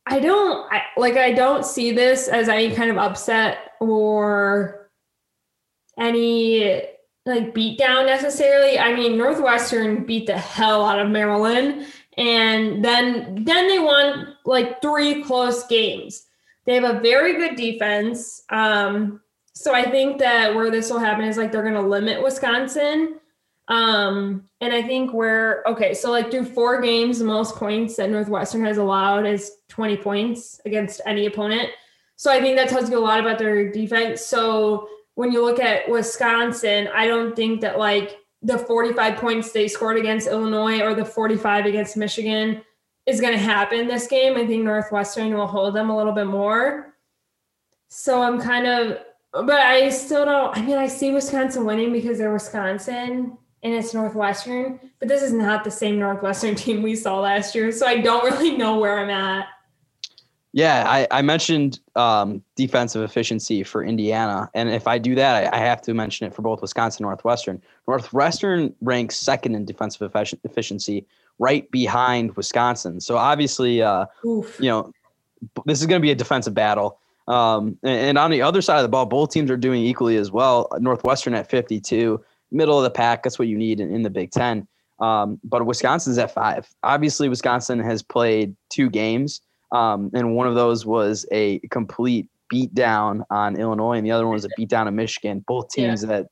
I 0.06 0.20
don't 0.20 0.72
I, 0.72 0.82
like 0.96 1.16
I 1.16 1.32
don't 1.32 1.64
see 1.64 1.92
this 1.92 2.28
as 2.28 2.48
any 2.48 2.74
kind 2.74 2.90
of 2.90 2.98
upset 2.98 3.72
or 3.80 4.90
any 5.98 6.82
like 7.26 7.54
beat 7.54 7.78
down 7.78 8.06
necessarily. 8.06 8.78
I 8.78 8.94
mean, 8.94 9.16
Northwestern 9.16 10.04
beat 10.04 10.26
the 10.26 10.38
hell 10.38 10.84
out 10.84 10.98
of 10.98 11.10
Maryland 11.10 11.86
and 12.16 12.84
then 12.84 13.44
then 13.44 13.68
they 13.68 13.78
won 13.78 14.36
like 14.44 14.82
three 14.82 15.22
close 15.22 15.66
games. 15.66 16.26
They 16.66 16.74
have 16.74 16.84
a 16.84 17.00
very 17.00 17.34
good 17.36 17.56
defense. 17.56 18.42
Um, 18.50 19.20
so 19.54 19.74
I 19.74 19.90
think 19.90 20.18
that 20.18 20.54
where 20.54 20.70
this 20.70 20.90
will 20.90 20.98
happen 20.98 21.24
is 21.24 21.36
like 21.36 21.52
they're 21.52 21.62
going 21.62 21.74
to 21.74 21.80
limit 21.80 22.22
Wisconsin 22.22 23.19
um, 23.70 24.48
and 24.60 24.74
I 24.74 24.82
think 24.82 25.12
we're 25.12 25.62
okay. 25.64 25.94
So 25.94 26.10
like 26.10 26.30
through 26.30 26.46
four 26.46 26.80
games, 26.82 27.20
the 27.20 27.24
most 27.24 27.54
points 27.54 27.96
that 27.96 28.10
Northwestern 28.10 28.64
has 28.64 28.78
allowed 28.78 29.26
is 29.26 29.52
20 29.68 29.96
points 29.98 30.60
against 30.66 31.00
any 31.06 31.26
opponent. 31.26 31.70
So 32.16 32.32
I 32.32 32.40
think 32.40 32.56
that 32.56 32.68
tells 32.68 32.90
you 32.90 32.98
a 32.98 33.00
lot 33.00 33.20
about 33.20 33.38
their 33.38 33.70
defense. 33.70 34.26
So 34.26 34.88
when 35.14 35.30
you 35.30 35.44
look 35.44 35.60
at 35.60 35.88
Wisconsin, 35.88 36.88
I 36.92 37.06
don't 37.06 37.36
think 37.36 37.60
that 37.60 37.78
like 37.78 38.18
the 38.42 38.58
45 38.58 39.16
points 39.16 39.52
they 39.52 39.68
scored 39.68 39.98
against 39.98 40.26
Illinois 40.26 40.80
or 40.80 40.94
the 40.94 41.04
45 41.04 41.66
against 41.66 41.96
Michigan 41.96 42.62
is 43.06 43.20
going 43.20 43.34
to 43.34 43.38
happen 43.38 43.86
this 43.86 44.08
game. 44.08 44.36
I 44.36 44.46
think 44.46 44.64
Northwestern 44.64 45.32
will 45.32 45.46
hold 45.46 45.76
them 45.76 45.90
a 45.90 45.96
little 45.96 46.12
bit 46.12 46.26
more. 46.26 46.96
So 47.88 48.20
I'm 48.20 48.40
kind 48.40 48.66
of, 48.66 48.98
but 49.32 49.60
I 49.60 49.90
still 49.90 50.24
don't. 50.24 50.56
I 50.58 50.62
mean, 50.62 50.76
I 50.76 50.88
see 50.88 51.12
Wisconsin 51.12 51.64
winning 51.64 51.92
because 51.92 52.18
they're 52.18 52.32
Wisconsin 52.32 53.38
and 53.62 53.74
it's 53.74 53.92
Northwestern, 53.92 54.80
but 54.98 55.08
this 55.08 55.22
is 55.22 55.32
not 55.32 55.64
the 55.64 55.70
same 55.70 55.98
Northwestern 55.98 56.54
team 56.56 56.82
we 56.82 56.96
saw 56.96 57.20
last 57.20 57.54
year. 57.54 57.72
So 57.72 57.86
I 57.86 57.98
don't 57.98 58.24
really 58.24 58.56
know 58.56 58.78
where 58.78 58.98
I'm 58.98 59.10
at. 59.10 59.48
Yeah, 60.52 60.84
I, 60.88 61.06
I 61.12 61.22
mentioned 61.22 61.78
um, 61.94 62.42
defensive 62.56 63.02
efficiency 63.02 63.62
for 63.62 63.84
Indiana. 63.84 64.50
And 64.52 64.68
if 64.68 64.88
I 64.88 64.98
do 64.98 65.14
that, 65.14 65.54
I, 65.54 65.56
I, 65.56 65.60
have 65.60 65.80
to 65.82 65.94
mention 65.94 66.26
it 66.26 66.34
for 66.34 66.42
both 66.42 66.60
Wisconsin 66.60 67.04
and 67.04 67.08
Northwestern. 67.08 67.62
Northwestern 67.86 68.74
ranks 68.80 69.14
second 69.14 69.54
in 69.54 69.64
defensive 69.64 70.12
efficiency, 70.42 71.06
right 71.38 71.70
behind 71.70 72.36
Wisconsin. 72.36 73.00
So 73.00 73.16
obviously, 73.16 73.80
uh, 73.80 74.06
you 74.24 74.44
know, 74.60 74.92
this 75.66 75.80
is 75.80 75.86
going 75.86 76.00
to 76.00 76.04
be 76.04 76.10
a 76.10 76.16
defensive 76.16 76.52
battle. 76.52 76.98
Um, 77.28 77.78
and, 77.84 78.00
and 78.00 78.18
on 78.18 78.32
the 78.32 78.42
other 78.42 78.60
side 78.60 78.78
of 78.78 78.82
the 78.82 78.88
ball, 78.88 79.06
both 79.06 79.30
teams 79.30 79.52
are 79.52 79.56
doing 79.56 79.84
equally 79.84 80.16
as 80.16 80.32
well. 80.32 80.68
Northwestern 80.80 81.32
at 81.34 81.48
52, 81.48 82.20
middle 82.50 82.78
of 82.78 82.84
the 82.84 82.90
pack. 82.90 83.22
That's 83.22 83.38
what 83.38 83.48
you 83.48 83.56
need 83.56 83.80
in, 83.80 83.94
in 83.94 84.02
the 84.02 84.10
Big 84.10 84.30
Ten. 84.30 84.66
Um, 85.00 85.40
but 85.44 85.64
Wisconsin's 85.64 86.18
at 86.18 86.32
five. 86.32 86.68
Obviously, 86.82 87.28
Wisconsin 87.28 87.78
has 87.80 88.02
played 88.02 88.54
two 88.68 88.90
games, 88.90 89.40
um, 89.72 90.10
and 90.14 90.36
one 90.36 90.46
of 90.46 90.54
those 90.54 90.84
was 90.84 91.26
a 91.32 91.58
complete 91.70 92.28
beat 92.50 92.74
down 92.74 93.24
on 93.30 93.58
Illinois, 93.58 93.96
and 93.96 94.06
the 94.06 94.10
other 94.10 94.26
one 94.26 94.34
was 94.34 94.44
a 94.44 94.50
beat 94.56 94.68
down 94.68 94.86
on 94.86 94.96
Michigan. 94.96 95.42
Both 95.46 95.70
teams 95.70 96.02
yeah. 96.02 96.08
that 96.08 96.26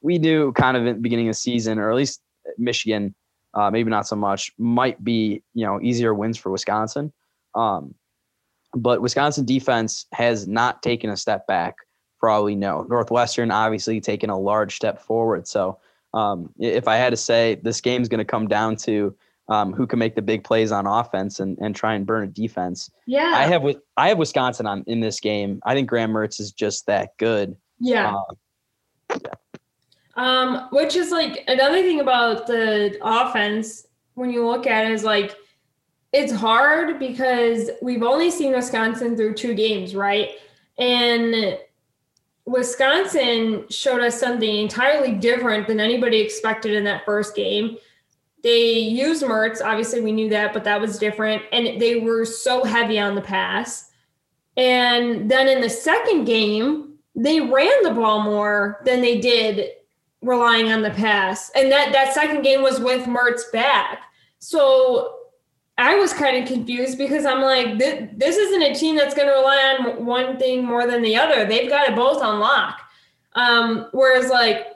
we 0.00 0.18
knew 0.18 0.52
kind 0.52 0.76
of 0.76 0.86
at 0.86 0.96
the 0.96 1.00
beginning 1.00 1.28
of 1.28 1.32
the 1.32 1.38
season, 1.38 1.78
or 1.78 1.90
at 1.90 1.96
least 1.96 2.22
Michigan, 2.56 3.14
uh, 3.52 3.70
maybe 3.70 3.90
not 3.90 4.06
so 4.06 4.16
much, 4.16 4.52
might 4.58 5.02
be 5.04 5.42
you 5.52 5.66
know 5.66 5.80
easier 5.82 6.14
wins 6.14 6.38
for 6.38 6.50
Wisconsin. 6.50 7.12
Um, 7.54 7.94
but 8.74 9.02
Wisconsin 9.02 9.44
defense 9.44 10.06
has 10.12 10.48
not 10.48 10.82
taken 10.82 11.10
a 11.10 11.16
step 11.16 11.46
back. 11.46 11.76
Probably 12.24 12.54
no. 12.54 12.86
Northwestern 12.88 13.50
obviously 13.50 14.00
taking 14.00 14.30
a 14.30 14.38
large 14.38 14.76
step 14.76 14.98
forward. 14.98 15.46
So 15.46 15.78
um, 16.14 16.48
if 16.58 16.88
I 16.88 16.96
had 16.96 17.10
to 17.10 17.18
say, 17.18 17.56
this 17.56 17.82
game's 17.82 18.08
going 18.08 18.16
to 18.16 18.24
come 18.24 18.48
down 18.48 18.76
to 18.76 19.14
um, 19.50 19.74
who 19.74 19.86
can 19.86 19.98
make 19.98 20.14
the 20.14 20.22
big 20.22 20.42
plays 20.42 20.72
on 20.72 20.86
offense 20.86 21.38
and, 21.38 21.58
and 21.58 21.76
try 21.76 21.92
and 21.92 22.06
burn 22.06 22.24
a 22.24 22.26
defense. 22.26 22.90
Yeah, 23.04 23.34
I 23.36 23.42
have 23.42 23.60
with 23.60 23.76
I 23.98 24.08
have 24.08 24.16
Wisconsin 24.16 24.66
on 24.66 24.84
in 24.86 25.00
this 25.00 25.20
game. 25.20 25.60
I 25.66 25.74
think 25.74 25.86
Graham 25.86 26.12
Mertz 26.12 26.40
is 26.40 26.50
just 26.50 26.86
that 26.86 27.14
good. 27.18 27.58
Yeah. 27.78 28.14
Um. 29.10 29.20
Um, 30.16 30.68
which 30.72 30.96
is 30.96 31.10
like 31.10 31.44
another 31.46 31.82
thing 31.82 32.00
about 32.00 32.46
the 32.46 32.96
offense 33.02 33.86
when 34.14 34.30
you 34.30 34.48
look 34.48 34.66
at 34.66 34.86
it 34.86 34.92
is 34.92 35.04
like 35.04 35.36
it's 36.14 36.32
hard 36.32 36.98
because 36.98 37.70
we've 37.82 38.02
only 38.02 38.30
seen 38.30 38.54
Wisconsin 38.54 39.14
through 39.14 39.34
two 39.34 39.52
games, 39.52 39.94
right? 39.94 40.30
And 40.78 41.58
Wisconsin 42.46 43.64
showed 43.70 44.00
us 44.00 44.18
something 44.20 44.58
entirely 44.58 45.12
different 45.12 45.66
than 45.66 45.80
anybody 45.80 46.20
expected 46.20 46.74
in 46.74 46.84
that 46.84 47.04
first 47.04 47.34
game. 47.34 47.78
They 48.42 48.72
used 48.78 49.22
Mertz, 49.22 49.64
obviously 49.64 50.02
we 50.02 50.12
knew 50.12 50.28
that, 50.28 50.52
but 50.52 50.64
that 50.64 50.80
was 50.80 50.98
different. 50.98 51.42
And 51.52 51.80
they 51.80 52.00
were 52.00 52.26
so 52.26 52.62
heavy 52.64 52.98
on 52.98 53.14
the 53.14 53.22
pass. 53.22 53.90
And 54.58 55.30
then 55.30 55.48
in 55.48 55.62
the 55.62 55.70
second 55.70 56.26
game, 56.26 56.94
they 57.16 57.40
ran 57.40 57.82
the 57.82 57.92
ball 57.92 58.22
more 58.22 58.80
than 58.84 59.00
they 59.00 59.18
did 59.18 59.70
relying 60.20 60.70
on 60.70 60.82
the 60.82 60.90
pass. 60.90 61.50
And 61.54 61.72
that 61.72 61.92
that 61.92 62.12
second 62.12 62.42
game 62.42 62.62
was 62.62 62.80
with 62.80 63.06
Mertz 63.06 63.50
back. 63.52 64.02
So 64.38 65.16
I 65.76 65.96
was 65.96 66.12
kind 66.12 66.36
of 66.40 66.48
confused 66.48 66.98
because 66.98 67.26
I'm 67.26 67.42
like, 67.42 67.78
this, 67.78 68.08
this 68.16 68.36
isn't 68.36 68.62
a 68.62 68.74
team 68.74 68.96
that's 68.96 69.14
going 69.14 69.26
to 69.26 69.34
rely 69.34 69.76
on 69.78 70.06
one 70.06 70.38
thing 70.38 70.64
more 70.64 70.86
than 70.86 71.02
the 71.02 71.16
other. 71.16 71.44
They've 71.44 71.68
got 71.68 71.88
it 71.88 71.96
both 71.96 72.22
on 72.22 72.38
lock. 72.38 72.80
Um, 73.34 73.88
whereas, 73.90 74.30
like, 74.30 74.68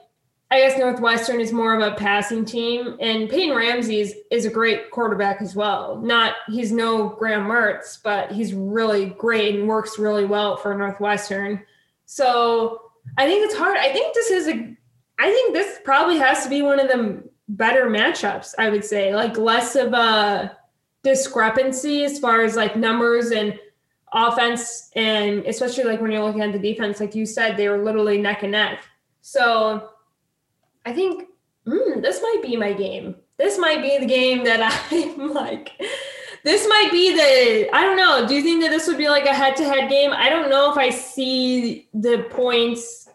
I 0.51 0.59
guess 0.59 0.77
Northwestern 0.77 1.39
is 1.39 1.53
more 1.53 1.79
of 1.79 1.81
a 1.81 1.95
passing 1.95 2.43
team, 2.43 2.97
and 2.99 3.29
Peyton 3.29 3.55
Ramsey 3.55 3.99
is, 3.99 4.15
is 4.31 4.45
a 4.45 4.49
great 4.49 4.89
quarterback 4.89 5.41
as 5.41 5.55
well. 5.55 5.97
Not 5.97 6.35
he's 6.47 6.71
no 6.71 7.09
Graham 7.09 7.45
Mertz, 7.45 7.99
but 8.01 8.31
he's 8.31 8.53
really 8.53 9.07
great 9.11 9.55
and 9.55 9.67
works 9.67 9.99
really 9.99 10.25
well 10.25 10.57
for 10.57 10.75
Northwestern. 10.75 11.63
So 12.05 12.81
I 13.17 13.27
think 13.27 13.45
it's 13.45 13.55
hard. 13.55 13.77
I 13.77 13.93
think 13.93 14.15
this 14.15 14.31
is 14.31 14.47
a. 14.47 14.75
I 15.19 15.31
think 15.31 15.53
this 15.53 15.79
probably 15.83 16.17
has 16.17 16.43
to 16.43 16.49
be 16.49 16.63
one 16.63 16.79
of 16.79 16.87
the 16.87 17.23
better 17.47 17.87
matchups. 17.87 18.55
I 18.57 18.69
would 18.69 18.83
say, 18.83 19.13
like 19.13 19.37
less 19.37 19.75
of 19.75 19.93
a 19.93 20.57
discrepancy 21.03 22.03
as 22.03 22.19
far 22.19 22.41
as 22.41 22.55
like 22.55 22.75
numbers 22.75 23.31
and 23.31 23.57
offense 24.11 24.89
and 24.95 25.45
especially 25.45 25.83
like 25.83 26.01
when 26.01 26.11
you're 26.11 26.23
looking 26.23 26.41
at 26.41 26.51
the 26.51 26.59
defense 26.59 26.99
like 26.99 27.13
you 27.13 27.25
said 27.25 27.55
they 27.55 27.69
were 27.69 27.83
literally 27.83 28.19
neck 28.19 28.43
and 28.43 28.51
neck. 28.51 28.83
So 29.21 29.89
i 30.85 30.93
think 30.93 31.27
mm, 31.67 32.01
this 32.01 32.21
might 32.21 32.41
be 32.43 32.55
my 32.55 32.73
game. 32.73 33.15
This 33.37 33.57
might 33.57 33.81
be 33.81 33.97
the 33.97 34.05
game 34.05 34.43
that 34.43 34.59
i'm 34.91 35.33
like 35.33 35.71
this 36.43 36.67
might 36.67 36.89
be 36.91 37.13
the 37.13 37.75
i 37.75 37.81
don't 37.81 37.97
know. 37.97 38.27
Do 38.27 38.35
you 38.35 38.41
think 38.41 38.61
that 38.63 38.71
this 38.71 38.87
would 38.87 38.97
be 38.97 39.09
like 39.09 39.25
a 39.25 39.33
head-to-head 39.33 39.89
game? 39.89 40.11
I 40.13 40.29
don't 40.29 40.49
know 40.49 40.71
if 40.71 40.77
i 40.77 40.89
see 40.89 41.87
the 41.93 42.25
points 42.29 43.09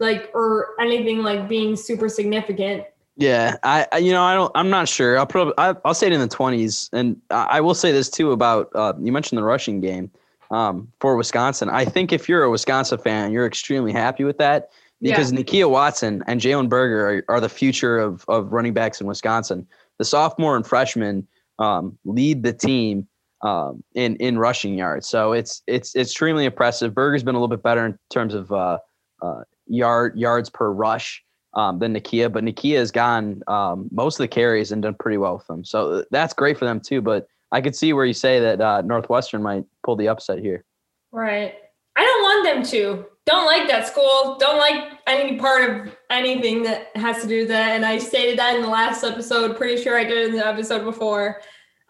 like 0.00 0.30
or 0.34 0.70
anything 0.80 1.22
like 1.22 1.48
being 1.48 1.76
super 1.76 2.08
significant 2.08 2.84
yeah, 3.20 3.58
I, 3.62 3.86
I, 3.92 3.98
you 3.98 4.12
know 4.12 4.22
I 4.22 4.34
don't 4.34 4.50
I'm 4.54 4.70
not 4.70 4.88
sure. 4.88 5.18
I'll 5.18 5.26
probably 5.26 5.52
I, 5.58 5.72
will 5.84 5.92
say 5.92 6.06
it 6.06 6.14
in 6.14 6.20
the 6.20 6.28
20s, 6.28 6.88
and 6.94 7.20
I 7.30 7.60
will 7.60 7.74
say 7.74 7.92
this 7.92 8.08
too 8.08 8.32
about 8.32 8.70
uh, 8.74 8.94
you 8.98 9.12
mentioned 9.12 9.36
the 9.36 9.44
rushing 9.44 9.80
game 9.80 10.10
um, 10.50 10.90
for 11.00 11.16
Wisconsin. 11.16 11.68
I 11.68 11.84
think 11.84 12.14
if 12.14 12.30
you're 12.30 12.42
a 12.42 12.50
Wisconsin 12.50 12.98
fan, 12.98 13.30
you're 13.30 13.44
extremely 13.44 13.92
happy 13.92 14.24
with 14.24 14.38
that 14.38 14.70
because 15.02 15.32
yeah. 15.32 15.40
Nakia 15.40 15.70
Watson 15.70 16.24
and 16.26 16.40
Jalen 16.40 16.70
Berger 16.70 17.24
are, 17.28 17.36
are, 17.36 17.40
the 17.40 17.50
future 17.50 17.98
of 17.98 18.24
of 18.26 18.54
running 18.54 18.72
backs 18.72 19.02
in 19.02 19.06
Wisconsin. 19.06 19.66
The 19.98 20.06
sophomore 20.06 20.56
and 20.56 20.66
freshman 20.66 21.28
um, 21.58 21.98
lead 22.06 22.42
the 22.42 22.54
team 22.54 23.06
um, 23.42 23.84
in 23.94 24.16
in 24.16 24.38
rushing 24.38 24.78
yards, 24.78 25.06
so 25.06 25.32
it's 25.32 25.62
it's 25.66 25.94
it's 25.94 26.12
extremely 26.12 26.46
impressive. 26.46 26.94
Berger's 26.94 27.22
been 27.22 27.34
a 27.34 27.38
little 27.38 27.54
bit 27.54 27.62
better 27.62 27.84
in 27.84 27.98
terms 28.08 28.32
of 28.32 28.50
uh, 28.50 28.78
uh, 29.20 29.42
yard 29.66 30.18
yards 30.18 30.48
per 30.48 30.72
rush 30.72 31.22
um, 31.54 31.78
than 31.78 31.94
Nakia, 31.94 32.32
but 32.32 32.44
Nakia 32.44 32.76
has 32.76 32.90
gone 32.90 33.42
um, 33.46 33.88
most 33.90 34.14
of 34.14 34.24
the 34.24 34.28
carries 34.28 34.72
and 34.72 34.82
done 34.82 34.94
pretty 34.94 35.18
well 35.18 35.36
with 35.36 35.46
them. 35.46 35.64
So 35.64 35.92
uh, 35.92 36.02
that's 36.10 36.32
great 36.32 36.58
for 36.58 36.64
them 36.64 36.80
too. 36.80 37.00
But 37.00 37.26
I 37.52 37.60
could 37.60 37.74
see 37.74 37.92
where 37.92 38.04
you 38.04 38.14
say 38.14 38.38
that 38.40 38.60
uh, 38.60 38.82
Northwestern 38.82 39.42
might 39.42 39.64
pull 39.84 39.96
the 39.96 40.08
upset 40.08 40.38
here. 40.38 40.64
Right. 41.12 41.54
I 41.96 42.04
don't 42.04 42.22
want 42.22 42.44
them 42.44 42.62
to. 42.70 43.06
Don't 43.26 43.46
like 43.46 43.68
that 43.68 43.86
school. 43.86 44.36
Don't 44.38 44.58
like 44.58 44.92
any 45.06 45.38
part 45.38 45.68
of 45.68 45.96
anything 46.08 46.62
that 46.62 46.96
has 46.96 47.20
to 47.22 47.28
do 47.28 47.40
with 47.40 47.48
that. 47.48 47.70
And 47.76 47.84
I 47.84 47.98
stated 47.98 48.38
that 48.38 48.56
in 48.56 48.62
the 48.62 48.68
last 48.68 49.04
episode. 49.04 49.56
Pretty 49.56 49.82
sure 49.82 49.98
I 49.98 50.04
did 50.04 50.28
in 50.28 50.36
the 50.36 50.46
episode 50.46 50.84
before. 50.84 51.40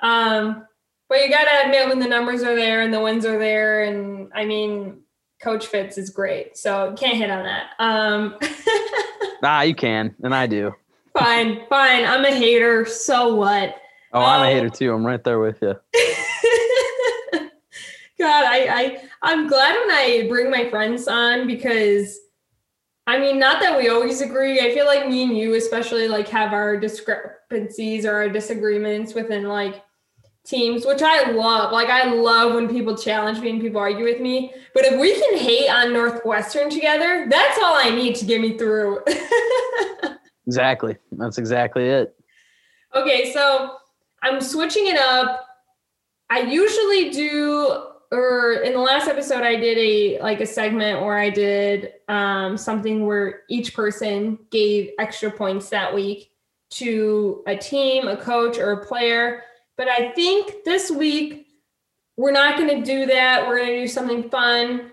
Um, 0.00 0.66
but 1.08 1.20
you 1.20 1.28
gotta 1.28 1.66
admit 1.66 1.88
when 1.88 1.98
the 1.98 2.06
numbers 2.06 2.42
are 2.42 2.54
there 2.54 2.82
and 2.82 2.94
the 2.94 3.00
wins 3.00 3.26
are 3.26 3.38
there, 3.38 3.84
and 3.84 4.30
I 4.34 4.44
mean, 4.44 5.00
Coach 5.42 5.66
Fitz 5.66 5.98
is 5.98 6.10
great. 6.10 6.56
So 6.56 6.94
can't 6.96 7.16
hit 7.16 7.30
on 7.30 7.44
that. 7.44 7.70
Um, 7.78 8.38
Nah, 9.42 9.62
you 9.62 9.74
can, 9.74 10.14
and 10.22 10.34
I 10.34 10.46
do. 10.46 10.74
Fine, 11.18 11.66
fine. 11.68 12.04
I'm 12.04 12.24
a 12.24 12.34
hater. 12.34 12.84
So 12.84 13.34
what? 13.34 13.76
Oh, 14.12 14.20
I'm 14.20 14.40
um, 14.40 14.46
a 14.46 14.50
hater 14.50 14.70
too. 14.70 14.92
I'm 14.92 15.04
right 15.04 15.22
there 15.22 15.38
with 15.38 15.60
you. 15.62 15.74
God, 18.18 18.44
I, 18.44 18.66
I 18.68 19.02
I'm 19.22 19.48
glad 19.48 19.74
when 19.74 19.90
I 19.90 20.26
bring 20.28 20.50
my 20.50 20.68
friends 20.68 21.08
on 21.08 21.46
because 21.46 22.18
I 23.06 23.18
mean, 23.18 23.38
not 23.38 23.60
that 23.60 23.76
we 23.76 23.88
always 23.88 24.20
agree. 24.20 24.60
I 24.60 24.72
feel 24.74 24.86
like 24.86 25.08
me 25.08 25.24
and 25.24 25.36
you, 25.36 25.54
especially, 25.54 26.06
like 26.06 26.28
have 26.28 26.52
our 26.52 26.76
discrepancies 26.76 28.04
or 28.04 28.14
our 28.14 28.28
disagreements 28.28 29.14
within 29.14 29.44
like 29.44 29.82
teams, 30.44 30.86
which 30.86 31.02
I 31.02 31.30
love. 31.30 31.72
Like 31.72 31.88
I 31.88 32.12
love 32.12 32.54
when 32.54 32.68
people 32.68 32.96
challenge 32.96 33.40
me 33.40 33.50
and 33.50 33.60
people 33.60 33.80
argue 33.80 34.04
with 34.04 34.20
me. 34.20 34.52
But 34.74 34.84
if 34.84 34.98
we 34.98 35.14
can 35.14 35.38
hate 35.38 35.68
on 35.68 35.92
Northwestern 35.92 36.70
together, 36.70 37.26
that's 37.30 37.58
all 37.62 37.74
I 37.74 37.90
need 37.90 38.16
to 38.16 38.24
get 38.24 38.40
me 38.40 38.56
through. 38.56 39.00
exactly. 40.46 40.96
That's 41.12 41.38
exactly 41.38 41.88
it. 41.88 42.14
Okay, 42.94 43.32
so 43.32 43.76
I'm 44.22 44.40
switching 44.40 44.86
it 44.86 44.98
up. 44.98 45.46
I 46.28 46.40
usually 46.40 47.10
do 47.10 47.86
or 48.12 48.54
in 48.64 48.72
the 48.72 48.80
last 48.80 49.08
episode 49.08 49.42
I 49.42 49.54
did 49.54 49.78
a 49.78 50.20
like 50.20 50.40
a 50.40 50.46
segment 50.46 51.00
where 51.02 51.18
I 51.18 51.30
did 51.30 51.92
um, 52.08 52.56
something 52.56 53.06
where 53.06 53.42
each 53.48 53.74
person 53.74 54.38
gave 54.50 54.90
extra 54.98 55.30
points 55.30 55.68
that 55.70 55.94
week 55.94 56.32
to 56.70 57.42
a 57.46 57.56
team, 57.56 58.08
a 58.08 58.16
coach, 58.16 58.58
or 58.58 58.72
a 58.72 58.86
player. 58.86 59.42
But 59.80 59.88
I 59.88 60.10
think 60.10 60.62
this 60.66 60.90
week 60.90 61.46
we're 62.18 62.32
not 62.32 62.58
going 62.58 62.68
to 62.68 62.84
do 62.84 63.06
that. 63.06 63.48
We're 63.48 63.60
going 63.60 63.70
to 63.70 63.80
do 63.80 63.88
something 63.88 64.28
fun, 64.28 64.92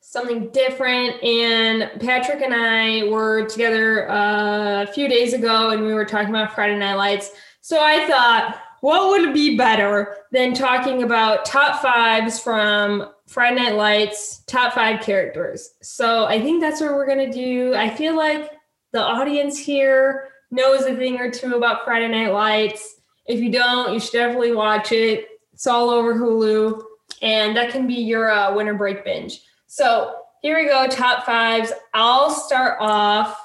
something 0.00 0.48
different. 0.52 1.22
And 1.22 2.00
Patrick 2.00 2.40
and 2.40 2.54
I 2.54 3.10
were 3.10 3.44
together 3.44 4.10
uh, 4.10 4.84
a 4.84 4.86
few 4.86 5.06
days 5.06 5.34
ago 5.34 5.68
and 5.68 5.84
we 5.84 5.92
were 5.92 6.06
talking 6.06 6.30
about 6.30 6.54
Friday 6.54 6.78
Night 6.78 6.94
Lights. 6.94 7.32
So 7.60 7.78
I 7.78 8.06
thought, 8.06 8.58
what 8.80 9.10
would 9.10 9.34
be 9.34 9.58
better 9.58 10.16
than 10.32 10.54
talking 10.54 11.02
about 11.02 11.44
top 11.44 11.82
fives 11.82 12.40
from 12.40 13.06
Friday 13.26 13.56
Night 13.56 13.74
Lights, 13.74 14.44
top 14.46 14.72
five 14.72 15.02
characters? 15.02 15.74
So 15.82 16.24
I 16.24 16.40
think 16.40 16.62
that's 16.62 16.80
what 16.80 16.94
we're 16.94 17.04
going 17.04 17.30
to 17.30 17.38
do. 17.38 17.74
I 17.74 17.90
feel 17.90 18.16
like 18.16 18.50
the 18.92 19.02
audience 19.02 19.58
here 19.58 20.30
knows 20.50 20.86
a 20.86 20.96
thing 20.96 21.20
or 21.20 21.30
two 21.30 21.54
about 21.54 21.84
Friday 21.84 22.08
Night 22.08 22.32
Lights. 22.32 22.99
If 23.30 23.38
you 23.38 23.52
don't, 23.52 23.94
you 23.94 24.00
should 24.00 24.12
definitely 24.12 24.52
watch 24.52 24.90
it. 24.90 25.28
It's 25.52 25.68
all 25.68 25.88
over 25.88 26.14
Hulu, 26.14 26.82
and 27.22 27.56
that 27.56 27.70
can 27.70 27.86
be 27.86 27.94
your 27.94 28.28
uh, 28.28 28.52
winter 28.52 28.74
break 28.74 29.04
binge. 29.04 29.42
So 29.68 30.16
here 30.42 30.58
we 30.58 30.66
go, 30.66 30.88
top 30.88 31.24
fives. 31.24 31.72
I'll 31.94 32.30
start 32.30 32.78
off 32.80 33.40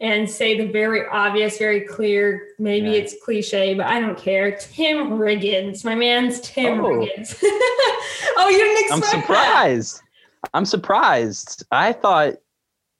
and 0.00 0.30
say 0.30 0.56
the 0.56 0.70
very 0.70 1.08
obvious, 1.08 1.58
very 1.58 1.80
clear. 1.80 2.50
Maybe 2.60 2.90
yeah. 2.90 2.98
it's 2.98 3.16
cliche, 3.24 3.74
but 3.74 3.86
I 3.86 3.98
don't 3.98 4.16
care. 4.16 4.56
Tim 4.56 5.18
Riggins, 5.18 5.84
my 5.84 5.96
man's 5.96 6.40
Tim 6.40 6.80
oh. 6.80 6.84
Riggins. 6.84 7.36
oh, 7.42 8.48
you 8.48 8.58
didn't 8.58 8.84
expect 8.84 9.14
I'm 9.14 9.20
surprised. 9.22 9.96
That. 9.96 10.50
I'm 10.54 10.64
surprised. 10.64 11.64
I 11.72 11.92
thought. 11.92 12.34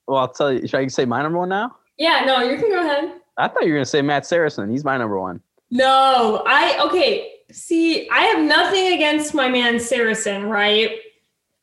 Well, 0.09 0.19
I'll 0.19 0.33
tell 0.33 0.53
you. 0.53 0.67
Should 0.67 0.81
I 0.81 0.87
say 0.89 1.05
my 1.05 1.23
number 1.23 1.39
one 1.39 1.51
now? 1.51 1.77
Yeah. 1.99 2.25
No, 2.25 2.41
you 2.41 2.59
can 2.59 2.69
go 2.69 2.81
ahead. 2.81 3.21
I 3.39 3.49
thought 3.49 3.65
you 3.65 3.73
were 3.73 3.79
gonna 3.79 3.87
say 3.87 4.03
Matt 4.03 4.27
Saracen. 4.27 4.71
He's 4.71 4.85
my 4.85 4.97
number 4.97 5.19
one. 5.19 5.41
No, 5.71 6.43
I 6.47 6.79
okay. 6.87 7.33
See, 7.53 8.09
I 8.11 8.23
have 8.23 8.45
nothing 8.45 8.93
against 8.93 9.35
my 9.35 9.49
man 9.49 9.79
Saracen, 9.79 10.45
right? 10.45 10.99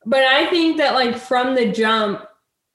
But 0.06 0.24
I 0.24 0.50
think 0.50 0.78
that 0.78 0.94
like 0.94 1.18
from 1.18 1.56
the 1.56 1.72
jump, 1.72 2.26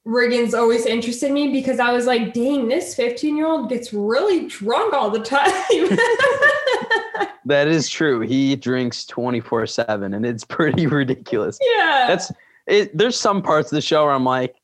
Riggins 0.07 0.55
always 0.59 0.87
interested 0.87 1.31
me 1.31 1.53
because 1.53 1.79
I 1.79 1.93
was 1.93 2.07
like, 2.07 2.33
dang, 2.33 2.69
this 2.69 2.95
15 2.95 3.37
year 3.37 3.47
old 3.47 3.69
gets 3.69 3.93
really 3.93 4.47
drunk 4.47 4.95
all 4.95 5.11
the 5.11 5.21
time. 5.21 5.51
that 7.45 7.69
is 7.69 7.89
true. 7.89 8.21
He 8.21 8.57
drinks 8.57 9.05
24 9.05 9.67
7 9.67 10.15
and 10.15 10.25
it's 10.25 10.45
pretty 10.45 10.87
ridiculous. 10.89 11.59
Yeah. 11.77 12.07
That's 12.09 12.33
it. 12.67 12.97
There's 12.97 13.19
some 13.19 13.43
parts 13.43 13.71
of 13.71 13.77
the 13.77 13.83
show 13.83 14.05
where 14.05 14.15
I'm 14.15 14.25
like, 14.25 14.55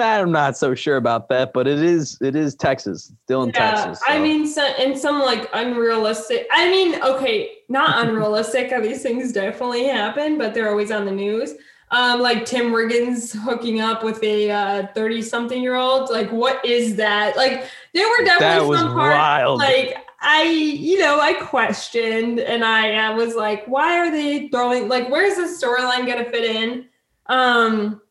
I'm 0.00 0.32
not 0.32 0.56
so 0.56 0.74
sure 0.74 0.96
about 0.96 1.28
that, 1.28 1.52
but 1.52 1.66
it 1.66 1.82
is 1.82 2.18
it 2.20 2.36
is 2.36 2.54
Texas, 2.54 3.12
still 3.24 3.42
in 3.42 3.50
yeah, 3.50 3.72
Texas. 3.72 4.00
So. 4.06 4.12
I 4.12 4.18
mean, 4.18 4.46
so, 4.46 4.62
and 4.62 4.96
some 4.96 5.20
like 5.20 5.48
unrealistic. 5.52 6.46
I 6.52 6.70
mean, 6.70 7.02
okay, 7.02 7.50
not 7.68 8.06
unrealistic. 8.06 8.70
These 8.82 9.02
things 9.02 9.32
definitely 9.32 9.84
happen, 9.84 10.38
but 10.38 10.54
they're 10.54 10.70
always 10.70 10.90
on 10.90 11.04
the 11.04 11.12
news. 11.12 11.54
Um, 11.90 12.20
like 12.20 12.46
Tim 12.46 12.72
Riggins 12.72 13.36
hooking 13.36 13.80
up 13.80 14.02
with 14.02 14.22
a 14.22 14.88
thirty 14.94 15.18
uh, 15.18 15.22
something 15.22 15.62
year 15.62 15.74
old. 15.74 16.10
Like, 16.10 16.30
what 16.30 16.64
is 16.64 16.96
that? 16.96 17.36
Like, 17.36 17.66
there 17.92 18.08
were 18.08 18.24
definitely 18.24 18.78
some 18.78 18.92
parts. 18.94 19.16
Wild. 19.16 19.58
Like, 19.58 19.96
I, 20.20 20.44
you 20.44 20.98
know, 20.98 21.20
I 21.20 21.34
questioned, 21.34 22.38
and 22.38 22.64
I, 22.64 22.92
I 22.92 23.10
was 23.10 23.34
like, 23.34 23.66
why 23.66 23.98
are 23.98 24.10
they 24.10 24.48
throwing? 24.48 24.88
Like, 24.88 25.10
where's 25.10 25.34
the 25.36 25.42
storyline 25.42 26.06
gonna 26.06 26.24
fit 26.24 26.44
in? 26.44 26.86
Um, 27.26 28.01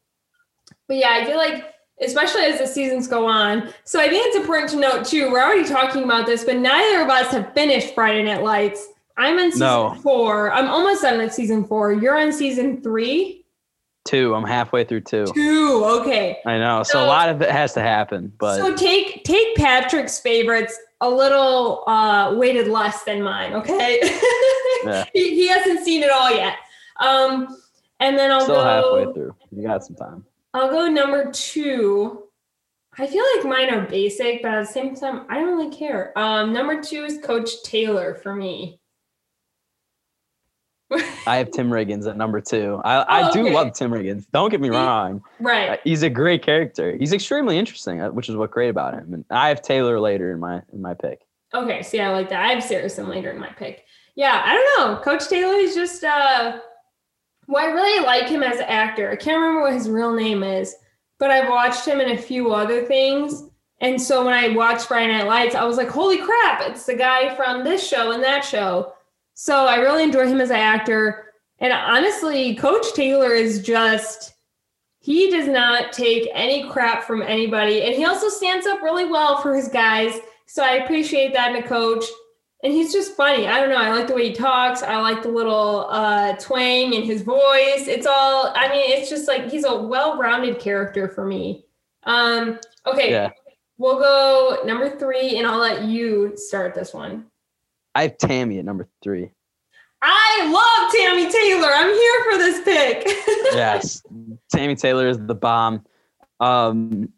but 0.91 0.97
yeah, 0.97 1.19
I 1.21 1.25
feel 1.25 1.37
like 1.37 1.73
especially 2.01 2.41
as 2.41 2.59
the 2.59 2.67
seasons 2.67 3.07
go 3.07 3.25
on. 3.25 3.73
So 3.85 3.97
I 3.97 4.09
think 4.09 4.27
it's 4.27 4.35
important 4.35 4.71
to 4.71 4.77
note 4.77 5.05
too, 5.05 5.31
we're 5.31 5.41
already 5.41 5.65
talking 5.65 6.03
about 6.03 6.25
this, 6.25 6.43
but 6.43 6.57
neither 6.57 7.01
of 7.01 7.07
us 7.09 7.31
have 7.31 7.53
finished 7.53 7.95
Friday 7.95 8.23
Night 8.23 8.43
Lights. 8.43 8.85
I'm 9.15 9.39
in 9.39 9.53
season 9.53 9.67
no. 9.67 9.95
four. 10.03 10.51
I'm 10.51 10.67
almost 10.67 11.01
done 11.01 11.19
with 11.19 11.33
season 11.33 11.63
four. 11.63 11.93
You're 11.93 12.19
on 12.19 12.33
season 12.33 12.81
three. 12.81 13.45
Two. 14.03 14.35
I'm 14.35 14.43
halfway 14.43 14.83
through 14.83 15.01
two. 15.01 15.27
Two. 15.33 15.85
Okay. 16.01 16.39
I 16.45 16.57
know. 16.57 16.83
So, 16.83 16.91
so 16.91 17.05
a 17.05 17.07
lot 17.07 17.29
of 17.29 17.41
it 17.41 17.51
has 17.51 17.73
to 17.75 17.81
happen. 17.81 18.33
But 18.37 18.57
so 18.57 18.75
take 18.75 19.23
take 19.23 19.55
Patrick's 19.55 20.19
favorites 20.19 20.77
a 20.99 21.09
little 21.09 21.85
uh 21.87 22.35
weighted 22.35 22.67
less 22.67 23.05
than 23.05 23.21
mine. 23.21 23.53
Okay. 23.53 24.01
yeah. 24.83 25.05
he, 25.13 25.35
he 25.35 25.47
hasn't 25.47 25.85
seen 25.85 26.03
it 26.03 26.11
all 26.11 26.35
yet. 26.35 26.57
Um, 26.99 27.57
and 28.01 28.17
then 28.17 28.29
I'll 28.29 28.41
still 28.41 28.55
go 28.55 28.63
halfway 28.63 29.13
through. 29.13 29.35
You 29.55 29.63
got 29.63 29.85
some 29.85 29.95
time. 29.95 30.25
I'll 30.53 30.69
go 30.69 30.87
number 30.87 31.31
two. 31.31 32.23
I 32.97 33.07
feel 33.07 33.23
like 33.37 33.45
mine 33.45 33.73
are 33.73 33.87
basic, 33.87 34.41
but 34.41 34.51
at 34.51 34.67
the 34.67 34.71
same 34.71 34.95
time, 34.95 35.25
I 35.29 35.35
don't 35.35 35.57
really 35.57 35.73
care. 35.73 36.17
Um, 36.17 36.51
number 36.51 36.81
two 36.81 37.05
is 37.05 37.19
Coach 37.23 37.63
Taylor 37.63 38.15
for 38.15 38.35
me. 38.35 38.81
I 41.25 41.37
have 41.37 41.51
Tim 41.51 41.69
Riggins 41.69 42.05
at 42.09 42.17
number 42.17 42.41
two. 42.41 42.81
I, 42.83 42.95
I 42.97 43.29
oh, 43.29 43.33
do 43.33 43.49
love 43.49 43.73
Tim 43.73 43.91
Riggins. 43.91 44.25
Don't 44.33 44.49
get 44.49 44.59
me 44.59 44.69
wrong. 44.69 45.23
Right. 45.39 45.69
Uh, 45.69 45.77
he's 45.85 46.03
a 46.03 46.09
great 46.09 46.43
character. 46.43 46.97
He's 46.97 47.13
extremely 47.13 47.57
interesting, 47.57 48.01
uh, 48.01 48.11
which 48.11 48.27
is 48.27 48.35
what 48.35 48.51
great 48.51 48.67
about 48.67 48.93
him. 48.93 49.13
And 49.13 49.25
I 49.29 49.47
have 49.47 49.61
Taylor 49.61 50.01
later 50.01 50.33
in 50.33 50.39
my 50.39 50.61
in 50.73 50.81
my 50.81 50.93
pick. 50.93 51.21
Okay, 51.53 51.81
see, 51.81 52.01
I 52.01 52.11
like 52.11 52.29
that. 52.29 52.43
I 52.43 52.49
have 52.49 52.63
Saracen 52.63 53.07
later 53.07 53.31
in 53.31 53.39
my 53.39 53.49
pick. 53.49 53.85
Yeah, 54.15 54.41
I 54.43 54.53
don't 54.53 54.79
know. 54.79 55.01
Coach 55.01 55.29
Taylor 55.29 55.55
is 55.55 55.75
just 55.75 56.03
uh 56.03 56.59
well, 57.47 57.65
I 57.65 57.71
really 57.71 58.05
like 58.05 58.27
him 58.27 58.43
as 58.43 58.57
an 58.57 58.65
actor. 58.67 59.09
I 59.09 59.15
can't 59.15 59.39
remember 59.39 59.61
what 59.61 59.73
his 59.73 59.89
real 59.89 60.13
name 60.13 60.43
is, 60.43 60.75
but 61.19 61.31
I've 61.31 61.49
watched 61.49 61.85
him 61.85 61.99
in 61.99 62.11
a 62.11 62.21
few 62.21 62.53
other 62.53 62.85
things. 62.85 63.43
And 63.79 63.99
so 63.99 64.23
when 64.23 64.33
I 64.33 64.49
watched 64.49 64.85
Friday 64.85 65.11
Night 65.11 65.27
Lights, 65.27 65.55
I 65.55 65.65
was 65.65 65.77
like, 65.77 65.89
holy 65.89 66.19
crap, 66.19 66.61
it's 66.61 66.85
the 66.85 66.95
guy 66.95 67.35
from 67.35 67.63
this 67.63 67.85
show 67.85 68.11
and 68.11 68.23
that 68.23 68.45
show. 68.45 68.93
So 69.33 69.65
I 69.65 69.77
really 69.77 70.03
enjoy 70.03 70.27
him 70.27 70.39
as 70.39 70.51
an 70.51 70.57
actor. 70.57 71.33
And 71.59 71.73
honestly, 71.73 72.55
Coach 72.55 72.93
Taylor 72.93 73.33
is 73.33 73.61
just, 73.61 74.33
he 74.99 75.31
does 75.31 75.47
not 75.47 75.93
take 75.93 76.29
any 76.33 76.69
crap 76.69 77.03
from 77.03 77.23
anybody. 77.23 77.81
And 77.81 77.95
he 77.95 78.05
also 78.05 78.29
stands 78.29 78.67
up 78.67 78.81
really 78.81 79.05
well 79.05 79.41
for 79.41 79.55
his 79.55 79.67
guys. 79.67 80.19
So 80.45 80.63
I 80.63 80.73
appreciate 80.73 81.33
that 81.33 81.55
in 81.55 81.63
a 81.63 81.67
coach 81.67 82.05
and 82.63 82.71
he's 82.71 82.91
just 82.93 83.15
funny. 83.15 83.47
I 83.47 83.59
don't 83.59 83.69
know. 83.69 83.77
I 83.77 83.91
like 83.91 84.07
the 84.07 84.13
way 84.13 84.29
he 84.29 84.33
talks. 84.33 84.83
I 84.83 84.97
like 84.97 85.23
the 85.23 85.29
little 85.29 85.87
uh, 85.89 86.33
twang 86.37 86.93
in 86.93 87.03
his 87.03 87.21
voice. 87.23 87.87
It's 87.87 88.05
all. 88.05 88.53
I 88.55 88.69
mean, 88.69 88.91
it's 88.91 89.09
just 89.09 89.27
like 89.27 89.49
he's 89.49 89.65
a 89.65 89.75
well-rounded 89.75 90.59
character 90.59 91.07
for 91.07 91.25
me. 91.25 91.65
Um, 92.03 92.59
okay, 92.85 93.11
yeah. 93.11 93.31
we'll 93.77 93.99
go 93.99 94.59
number 94.63 94.89
three, 94.89 95.37
and 95.37 95.47
I'll 95.47 95.59
let 95.59 95.83
you 95.85 96.33
start 96.35 96.75
this 96.75 96.93
one. 96.93 97.25
I 97.95 98.03
have 98.03 98.17
Tammy 98.17 98.59
at 98.59 98.65
number 98.65 98.87
three. 99.01 99.31
I 100.03 100.49
love 100.51 100.91
Tammy 100.91 101.31
Taylor. 101.31 101.69
I'm 101.73 101.93
here 101.93 102.23
for 102.31 102.37
this 102.37 102.63
pick. 102.63 103.05
yes, 103.53 104.03
Tammy 104.51 104.75
Taylor 104.75 105.07
is 105.07 105.19
the 105.19 105.35
bomb. 105.35 105.83
Um, 106.39 107.09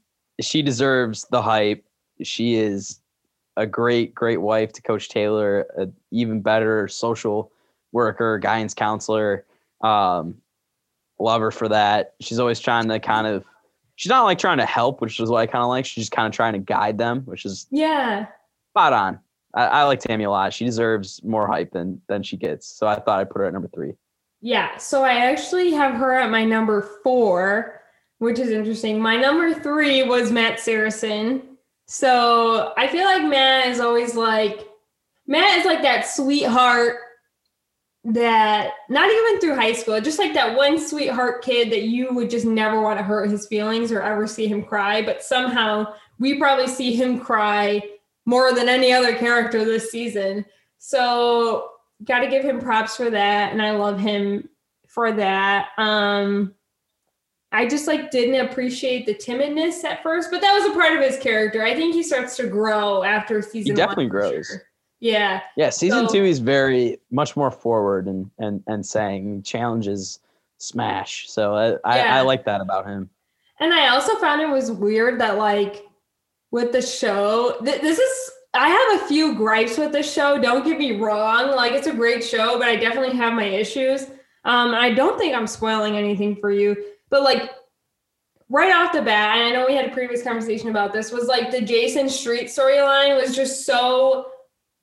she 0.41 0.61
deserves 0.61 1.25
the 1.31 1.41
hype. 1.41 1.85
She 2.21 2.55
is 2.55 2.99
a 3.57 3.65
great, 3.65 4.15
great 4.15 4.41
wife 4.41 4.73
to 4.73 4.81
Coach 4.81 5.09
Taylor, 5.09 5.67
an 5.77 5.93
even 6.11 6.41
better 6.41 6.87
social 6.87 7.51
worker, 7.91 8.39
guidance 8.39 8.73
counselor. 8.73 9.45
Um, 9.81 10.35
love 11.19 11.41
her 11.41 11.51
for 11.51 11.69
that. 11.69 12.15
She's 12.19 12.39
always 12.39 12.59
trying 12.59 12.87
to 12.89 12.99
kind 12.99 13.27
of, 13.27 13.45
she's 13.95 14.09
not 14.09 14.23
like 14.23 14.39
trying 14.39 14.57
to 14.57 14.65
help, 14.65 15.01
which 15.01 15.19
is 15.19 15.29
what 15.29 15.39
I 15.39 15.45
kind 15.45 15.63
of 15.63 15.69
like. 15.69 15.85
She's 15.85 16.05
just 16.05 16.11
kind 16.11 16.27
of 16.27 16.33
trying 16.33 16.53
to 16.53 16.59
guide 16.59 16.97
them, 16.97 17.21
which 17.21 17.45
is 17.45 17.67
yeah, 17.69 18.27
spot 18.71 18.93
on. 18.93 19.19
I, 19.53 19.65
I 19.65 19.83
like 19.83 19.99
Tammy 19.99 20.23
a 20.23 20.31
lot. 20.31 20.53
She 20.53 20.65
deserves 20.65 21.23
more 21.23 21.47
hype 21.47 21.71
than 21.71 22.01
than 22.07 22.23
she 22.23 22.37
gets. 22.37 22.67
So 22.67 22.87
I 22.87 22.95
thought 22.95 23.19
I'd 23.19 23.29
put 23.29 23.39
her 23.39 23.45
at 23.45 23.53
number 23.53 23.69
three. 23.73 23.93
Yeah. 24.41 24.77
So 24.77 25.03
I 25.03 25.13
actually 25.13 25.71
have 25.71 25.93
her 25.95 26.13
at 26.13 26.31
my 26.31 26.43
number 26.43 26.81
four, 27.03 27.81
which 28.17 28.39
is 28.39 28.49
interesting. 28.49 28.99
My 28.99 29.15
number 29.15 29.53
three 29.53 30.03
was 30.03 30.31
Matt 30.31 30.59
Saracen. 30.59 31.52
So 31.85 32.73
I 32.77 32.87
feel 32.87 33.05
like 33.05 33.23
Matt 33.23 33.67
is 33.67 33.79
always 33.79 34.15
like 34.15 34.67
Matt 35.27 35.59
is 35.59 35.65
like 35.65 35.81
that 35.81 36.07
sweetheart 36.07 36.97
that 38.05 38.71
not 38.89 39.09
even 39.09 39.39
through 39.39 39.55
high 39.55 39.71
school, 39.71 39.99
just 40.01 40.19
like 40.19 40.33
that 40.33 40.57
one 40.57 40.77
sweetheart 40.77 41.41
kid 41.41 41.71
that 41.71 41.83
you 41.83 42.13
would 42.13 42.29
just 42.29 42.45
never 42.45 42.81
want 42.81 42.99
to 42.99 43.03
hurt 43.03 43.29
his 43.29 43.47
feelings 43.47 43.91
or 43.91 44.01
ever 44.01 44.27
see 44.27 44.47
him 44.47 44.63
cry. 44.63 45.01
But 45.01 45.23
somehow 45.23 45.93
we 46.19 46.37
probably 46.37 46.67
see 46.67 46.93
him 46.93 47.19
cry 47.19 47.81
more 48.25 48.53
than 48.53 48.67
any 48.67 48.91
other 48.91 49.15
character 49.15 49.63
this 49.63 49.89
season. 49.89 50.45
So 50.79 51.69
got 52.03 52.19
to 52.19 52.27
give 52.27 52.43
him 52.43 52.59
props 52.59 52.97
for 52.97 53.09
that. 53.09 53.53
And 53.53 53.61
I 53.61 53.71
love 53.71 53.99
him 53.99 54.49
for 54.87 55.13
that. 55.13 55.69
Um, 55.77 56.53
I 57.53 57.67
just 57.67 57.87
like 57.87 58.09
didn't 58.09 58.45
appreciate 58.45 59.05
the 59.05 59.13
timidness 59.13 59.83
at 59.83 60.01
first, 60.01 60.31
but 60.31 60.41
that 60.41 60.53
was 60.53 60.71
a 60.71 60.73
part 60.73 60.97
of 60.97 61.03
his 61.03 61.19
character. 61.19 61.63
I 61.63 61.75
think 61.75 61.93
he 61.93 62.01
starts 62.01 62.35
to 62.37 62.47
grow 62.47 63.03
after 63.03 63.41
season. 63.43 63.71
He 63.71 63.73
definitely 63.73 64.07
grows. 64.07 64.47
Sure. 64.47 64.63
Yeah. 64.99 65.41
Yeah. 65.55 65.69
Season 65.69 66.07
so, 66.07 66.13
two, 66.13 66.23
he's 66.23 66.39
very 66.39 66.97
much 67.11 67.37
more 67.37 67.51
forward 67.51 68.07
and 68.07 68.29
and 68.39 68.63
and 68.65 68.83
saying 68.83 69.43
challenges 69.43 70.19
smash. 70.57 71.29
So 71.29 71.53
I 71.53 71.95
yeah. 71.95 72.15
I, 72.15 72.17
I 72.17 72.21
like 72.21 72.43
that 72.45 72.59
about 72.59 72.87
him. 72.87 73.09
And 73.59 73.71
I 73.71 73.89
also 73.89 74.15
found 74.15 74.41
it 74.41 74.49
was 74.49 74.71
weird 74.71 75.21
that 75.21 75.37
like 75.37 75.85
with 76.49 76.71
the 76.71 76.81
show, 76.81 77.57
th- 77.63 77.81
this 77.81 77.99
is 77.99 78.31
I 78.55 78.69
have 78.69 79.01
a 79.03 79.07
few 79.07 79.35
gripes 79.35 79.77
with 79.77 79.91
this 79.91 80.11
show. 80.11 80.41
Don't 80.41 80.65
get 80.65 80.79
me 80.79 80.99
wrong. 80.99 81.55
Like 81.55 81.73
it's 81.73 81.87
a 81.87 81.93
great 81.93 82.23
show, 82.23 82.57
but 82.57 82.67
I 82.67 82.77
definitely 82.77 83.15
have 83.15 83.33
my 83.33 83.45
issues. 83.45 84.07
Um, 84.45 84.73
I 84.73 84.91
don't 84.91 85.19
think 85.19 85.35
I'm 85.35 85.47
spoiling 85.47 85.95
anything 85.95 86.35
for 86.35 86.51
you 86.51 86.75
but 87.13 87.21
like 87.21 87.51
right 88.49 88.73
off 88.75 88.91
the 88.91 89.03
bat, 89.03 89.37
and 89.37 89.47
I 89.47 89.51
know 89.51 89.67
we 89.67 89.75
had 89.75 89.85
a 89.85 89.93
previous 89.93 90.23
conversation 90.23 90.69
about 90.69 90.91
this, 90.91 91.11
was 91.11 91.27
like 91.27 91.51
the 91.51 91.61
Jason 91.61 92.09
Street 92.09 92.47
storyline 92.47 93.21
was 93.21 93.35
just 93.35 93.67
so 93.67 94.31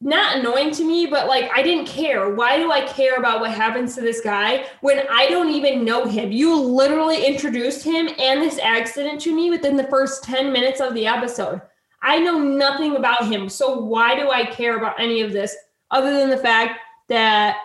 not 0.01 0.37
annoying 0.37 0.71
to 0.75 0.85
me, 0.85 1.07
but 1.07 1.27
like 1.27 1.51
I 1.53 1.61
didn't 1.61 1.89
care. 1.89 2.33
Why 2.33 2.57
do 2.57 2.71
I 2.71 2.83
care 2.83 3.17
about 3.17 3.41
what 3.41 3.51
happens 3.51 3.97
to 3.97 4.01
this 4.01 4.21
guy 4.21 4.65
when 4.81 5.03
I 5.11 5.27
don't 5.27 5.51
even 5.51 5.85
know 5.85 6.07
him? 6.07 6.31
You 6.31 6.55
literally 6.55 7.27
introduced 7.27 7.83
him 7.83 8.09
and 8.21 8.41
this 8.41 8.61
accident 8.61 9.21
to 9.23 9.35
me 9.35 9.51
within 9.51 9.77
the 9.77 9.89
first 9.89 10.23
10 10.23 10.53
minutes 10.53 10.81
of 10.81 10.95
the 10.95 11.09
episode. 11.09 11.61
I 12.01 12.21
know 12.21 12.39
nothing 12.39 12.95
about 12.95 13.27
him. 13.27 13.49
So 13.49 13.77
why 13.77 14.15
do 14.15 14.31
I 14.31 14.45
care 14.45 14.79
about 14.79 15.01
any 15.01 15.21
of 15.21 15.33
this 15.33 15.57
other 15.91 16.17
than 16.17 16.31
the 16.31 16.37
fact 16.37 16.79
that 17.09 17.57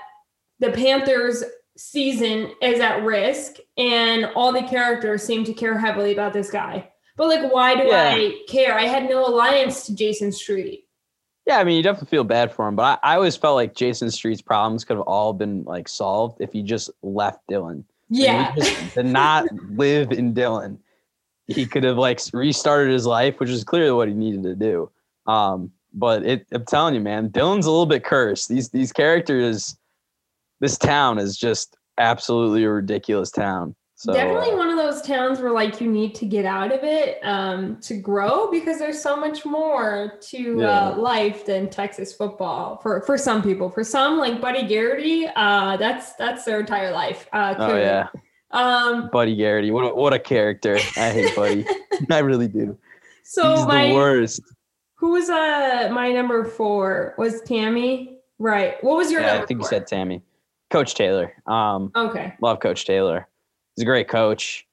the 0.60 0.72
Panthers 0.72 1.44
season 1.78 2.52
is 2.62 2.80
at 2.80 3.04
risk 3.04 3.58
and 3.78 4.26
all 4.36 4.52
the 4.52 4.64
characters 4.64 5.24
seem 5.24 5.44
to 5.44 5.54
care 5.54 5.78
heavily 5.78 6.14
about 6.14 6.34
this 6.34 6.50
guy. 6.50 6.90
But 7.18 7.28
like 7.28 7.52
why 7.52 7.76
do 7.76 7.88
yeah. 7.88 8.14
I 8.16 8.40
care? 8.48 8.78
I 8.78 8.84
had 8.84 9.10
no 9.10 9.26
alliance 9.26 9.86
to 9.86 9.96
Jason 9.96 10.32
Street. 10.32 10.88
Yeah, 11.48 11.58
I 11.58 11.64
mean 11.64 11.78
you 11.78 11.84
definitely 11.84 12.10
feel 12.10 12.24
bad 12.24 12.52
for 12.52 12.68
him, 12.68 12.76
but 12.76 13.00
I, 13.04 13.14
I 13.14 13.16
always 13.16 13.36
felt 13.36 13.56
like 13.56 13.76
Jason 13.76 14.10
Street's 14.12 14.42
problems 14.42 14.84
could 14.84 14.98
have 14.98 15.06
all 15.06 15.34
been 15.34 15.64
like 15.64 15.88
solved 15.88 16.42
if 16.42 16.52
he 16.52 16.64
just 16.64 16.90
left 17.04 17.40
Dillon. 17.48 17.86
Yeah. 18.10 18.54
did 18.96 19.06
not 19.06 19.46
live 19.72 20.12
in 20.12 20.34
Dillon. 20.34 20.80
He 21.48 21.66
could 21.66 21.84
have 21.84 21.98
like 21.98 22.20
restarted 22.34 22.92
his 22.92 23.06
life, 23.06 23.40
which 23.40 23.50
is 23.50 23.64
clearly 23.64 23.92
what 23.92 24.08
he 24.08 24.14
needed 24.14 24.44
to 24.44 24.56
do. 24.56 24.90
Um, 25.28 25.72
but 25.94 26.26
it, 26.26 26.48
I'm 26.52 26.66
telling 26.66 26.94
you, 26.94 27.02
man, 27.02 27.30
Dillon's 27.30 27.66
a 27.66 27.72
little 27.72 27.86
bit 27.86 28.04
cursed. 28.04 28.50
These 28.50 28.70
these 28.70 28.92
characters, 28.92 29.78
this 30.60 30.78
town 30.78 31.18
is 31.18 31.38
just 31.38 31.78
absolutely 31.98 32.64
a 32.64 32.70
ridiculous 32.70 33.32
town. 33.32 33.76
So, 33.98 34.12
Definitely 34.12 34.56
one 34.56 34.68
of 34.68 34.76
those 34.76 35.02
towns 35.02 35.40
where 35.40 35.52
like 35.52 35.80
you 35.80 35.90
need 35.90 36.16
to 36.16 36.26
get 36.26 36.44
out 36.44 36.74
of 36.74 36.84
it 36.84 37.18
um, 37.24 37.80
to 37.80 37.96
grow 37.96 38.52
because 38.52 38.78
there's 38.78 39.02
so 39.02 39.16
much 39.16 39.46
more 39.46 40.20
to 40.22 40.60
yeah. 40.60 40.90
uh, 40.90 40.98
life 40.98 41.46
than 41.46 41.70
Texas 41.70 42.12
football 42.12 42.78
for 42.84 43.02
for 43.04 43.18
some 43.18 43.42
people. 43.42 43.70
For 43.70 43.86
some, 43.86 44.18
like 44.18 44.42
Buddy 44.42 44.68
Garrity, 44.68 45.28
uh, 45.38 45.78
that's 45.78 46.14
that's 46.16 46.44
their 46.44 46.60
entire 46.60 46.92
life. 46.92 47.30
Uh, 47.32 47.56
oh 47.58 47.78
yeah, 47.78 48.08
um, 48.52 49.10
Buddy 49.14 49.34
Garrity, 49.34 49.72
what 49.72 49.86
a, 49.86 49.96
what 49.96 50.12
a 50.12 50.20
character! 50.20 50.76
I 50.98 51.12
hate 51.12 51.34
Buddy, 51.34 51.66
I 52.12 52.20
really 52.20 52.50
do. 52.50 52.78
So 53.24 53.56
He's 53.56 53.66
my, 53.66 53.88
the 53.88 53.96
worst. 53.96 54.42
Who 54.96 55.12
was 55.12 55.30
uh 55.30 55.90
my 55.94 56.12
number 56.12 56.44
four? 56.44 57.16
Was 57.18 57.42
Tammy? 57.44 58.18
Right. 58.40 58.76
What 58.84 58.98
was 58.98 59.10
your? 59.10 59.22
Yeah, 59.22 59.36
I 59.36 59.46
think 59.46 59.62
four? 59.62 59.68
you 59.68 59.70
said 59.70 59.88
Tammy. 59.88 60.22
Coach 60.76 60.96
Taylor. 60.96 61.34
Um, 61.48 61.92
okay. 61.96 62.34
Love 62.42 62.60
Coach 62.60 62.86
Taylor 62.86 63.28
he's 63.76 63.84
a 63.84 63.86
great 63.86 64.08
coach. 64.08 64.66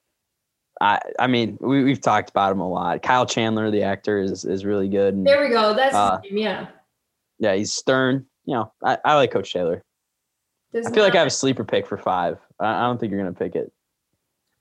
I 0.80 1.00
I 1.18 1.26
mean, 1.26 1.58
we 1.60 1.84
we've 1.84 2.00
talked 2.00 2.30
about 2.30 2.52
him 2.52 2.60
a 2.60 2.68
lot. 2.68 3.02
Kyle 3.02 3.26
Chandler, 3.26 3.70
the 3.70 3.82
actor, 3.82 4.20
is 4.20 4.44
is 4.44 4.64
really 4.64 4.88
good. 4.88 5.14
And, 5.14 5.26
there 5.26 5.42
we 5.42 5.50
go. 5.50 5.74
That's 5.74 5.94
uh, 5.94 6.20
yeah. 6.24 6.68
Yeah, 7.38 7.54
he's 7.54 7.72
stern. 7.72 8.26
You 8.44 8.54
know, 8.54 8.72
I, 8.84 8.98
I 9.04 9.14
like 9.14 9.30
Coach 9.30 9.52
Taylor. 9.52 9.82
Does 10.72 10.86
I 10.86 10.90
feel 10.90 11.02
not, 11.02 11.08
like 11.08 11.14
I 11.16 11.18
have 11.18 11.26
a 11.26 11.30
sleeper 11.30 11.64
pick 11.64 11.86
for 11.86 11.98
five. 11.98 12.38
I, 12.58 12.74
I 12.74 12.80
don't 12.82 12.98
think 12.98 13.10
you're 13.10 13.20
gonna 13.20 13.34
pick 13.34 13.54
it. 13.54 13.72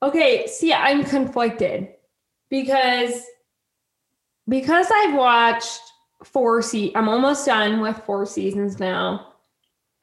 Okay, 0.04 0.48
see, 0.48 0.74
I'm 0.74 1.04
conflicted 1.04 1.90
because 2.50 3.24
because 4.48 4.88
I've 4.94 5.16
watched 5.16 5.82
four 6.24 6.62
se 6.62 6.92
I'm 6.96 7.10
almost 7.10 7.46
done 7.46 7.82
with 7.82 7.98
four 8.06 8.26
seasons 8.26 8.80
now. 8.80 9.31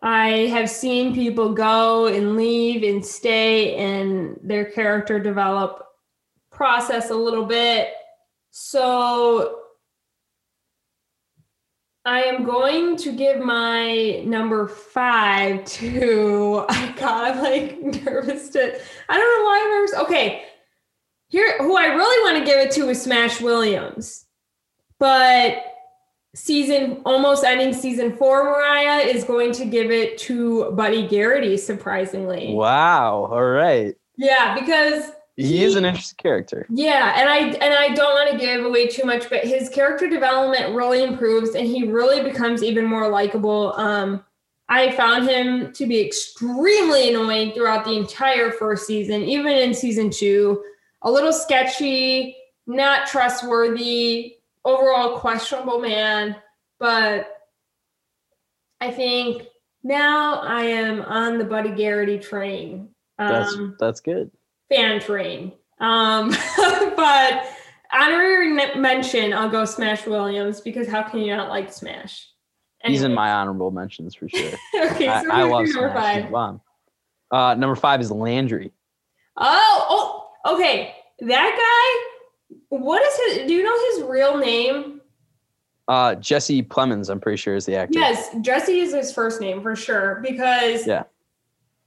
I 0.01 0.47
have 0.49 0.71
seen 0.71 1.15
people 1.15 1.53
go 1.53 2.07
and 2.07 2.37
leave 2.37 2.83
and 2.83 3.05
stay 3.05 3.75
and 3.77 4.39
their 4.43 4.65
character 4.65 5.19
develop 5.19 5.85
process 6.51 7.11
a 7.11 7.15
little 7.15 7.45
bit. 7.45 7.93
So 8.51 9.61
I 12.05 12.23
am 12.23 12.45
going 12.45 12.97
to 12.99 13.13
give 13.13 13.41
my 13.41 14.23
number 14.25 14.69
five 14.69 15.65
to 15.65 16.65
I 16.69 16.95
got 16.97 17.37
like 17.39 17.79
nervous 17.83 18.51
to 18.51 18.81
I 19.09 19.19
don't 19.19 19.39
know 19.39 19.45
why 19.45 19.63
I'm 19.63 19.71
nervous. 19.71 19.95
Okay. 20.07 20.45
Here 21.29 21.59
who 21.59 21.77
I 21.77 21.87
really 21.87 22.33
want 22.33 22.39
to 22.39 22.51
give 22.51 22.59
it 22.59 22.71
to 22.73 22.89
is 22.89 23.03
Smash 23.03 23.41
Williams. 23.41 24.25
But 24.99 25.63
season 26.35 27.01
almost 27.05 27.45
ending 27.45 27.73
season 27.73 28.17
four, 28.17 28.45
Mariah 28.45 29.01
is 29.01 29.25
going 29.25 29.53
to 29.53 29.65
give 29.65 29.91
it 29.91 30.19
to 30.19 30.71
Buddy 30.73 31.07
Garrity, 31.07 31.57
surprisingly. 31.57 32.55
Wow. 32.55 33.29
All 33.31 33.45
right. 33.45 33.97
Yeah, 34.17 34.59
because 34.59 35.13
he, 35.37 35.47
he 35.47 35.65
is 35.65 35.77
an 35.77 35.85
interesting 35.85 36.17
character. 36.17 36.67
Yeah, 36.69 37.15
and 37.17 37.29
I 37.29 37.39
and 37.39 37.75
I 37.75 37.95
don't 37.95 38.15
want 38.15 38.33
to 38.33 38.39
give 38.39 38.65
away 38.65 38.89
too 38.89 39.05
much, 39.05 39.31
but 39.31 39.45
his 39.45 39.69
character 39.69 40.09
development 40.09 40.75
really 40.75 41.05
improves 41.05 41.55
and 41.55 41.67
he 41.67 41.85
really 41.85 42.23
becomes 42.23 42.63
even 42.63 42.85
more 42.85 43.09
likable. 43.09 43.73
Um 43.77 44.25
I 44.71 44.91
found 44.93 45.29
him 45.29 45.73
to 45.73 45.87
be 45.87 46.01
extremely 46.05 47.09
annoying 47.09 47.53
throughout 47.53 47.85
the 47.87 47.97
entire 47.97 48.51
first 48.51 48.87
season, 48.87 49.23
even 49.23 49.53
in 49.53 49.73
season 49.73 50.11
two. 50.11 50.63
A 51.03 51.11
little 51.11 51.33
sketchy, 51.33 52.37
not 52.67 53.07
trustworthy, 53.07 54.38
overall 54.69 55.19
questionable 55.19 55.79
man, 55.79 56.37
but 56.79 57.27
I 58.81 58.91
think 58.91 59.47
now 59.83 60.41
I 60.41 60.63
am 60.63 61.01
on 61.03 61.39
the 61.39 61.45
Buddy 61.45 61.71
Garrity 61.71 62.19
train. 62.19 62.91
Um, 63.19 63.29
that's 63.29 63.57
that's 63.81 64.01
good. 64.01 64.31
Fan 64.69 65.01
train. 65.01 65.53
Um, 65.81 66.31
but 66.97 67.47
honorary 67.93 68.53
mention, 68.77 69.33
I'll 69.33 69.49
go 69.49 69.65
Smash 69.65 70.07
Williams 70.07 70.61
because 70.61 70.87
how 70.89 71.03
can 71.03 71.21
you 71.21 71.35
not 71.35 71.49
like 71.49 71.73
Smash? 71.73 72.29
He's 72.85 73.03
in 73.03 73.13
my 73.13 73.33
honorable 73.33 73.73
mentions 73.73 74.15
for 74.15 74.29
sure. 74.29 74.53
okay, 74.93 75.09
I, 75.09 75.23
so 75.23 75.31
I 75.33 75.43
love 75.43 75.67
number 75.67 75.91
Smash. 75.91 76.31
five. 76.31 76.61
Uh, 77.31 77.55
number 77.55 77.75
five 77.75 78.01
is 78.01 78.11
Landry. 78.11 78.73
Oh, 79.37 80.29
oh, 80.45 80.55
okay. 80.55 80.95
That 81.21 81.57
guy 81.57 82.18
what 82.69 83.03
is 83.03 83.37
his? 83.37 83.47
Do 83.49 83.55
you 83.55 83.63
know 83.63 83.79
his 83.91 84.09
real 84.09 84.39
name? 84.39 85.01
Uh, 85.89 86.15
Jesse 86.17 86.63
Plemons, 86.63 87.09
I'm 87.09 87.19
pretty 87.19 87.39
sure 87.39 87.57
is 87.57 87.65
the 87.65 87.75
actor. 87.75 87.99
Yes, 87.99 88.29
Jesse 88.43 88.81
is 88.81 88.93
his 88.93 89.13
first 89.13 89.41
name 89.41 89.63
for 89.63 89.75
sure 89.75 90.21
because 90.23 90.87
yeah, 90.87 91.05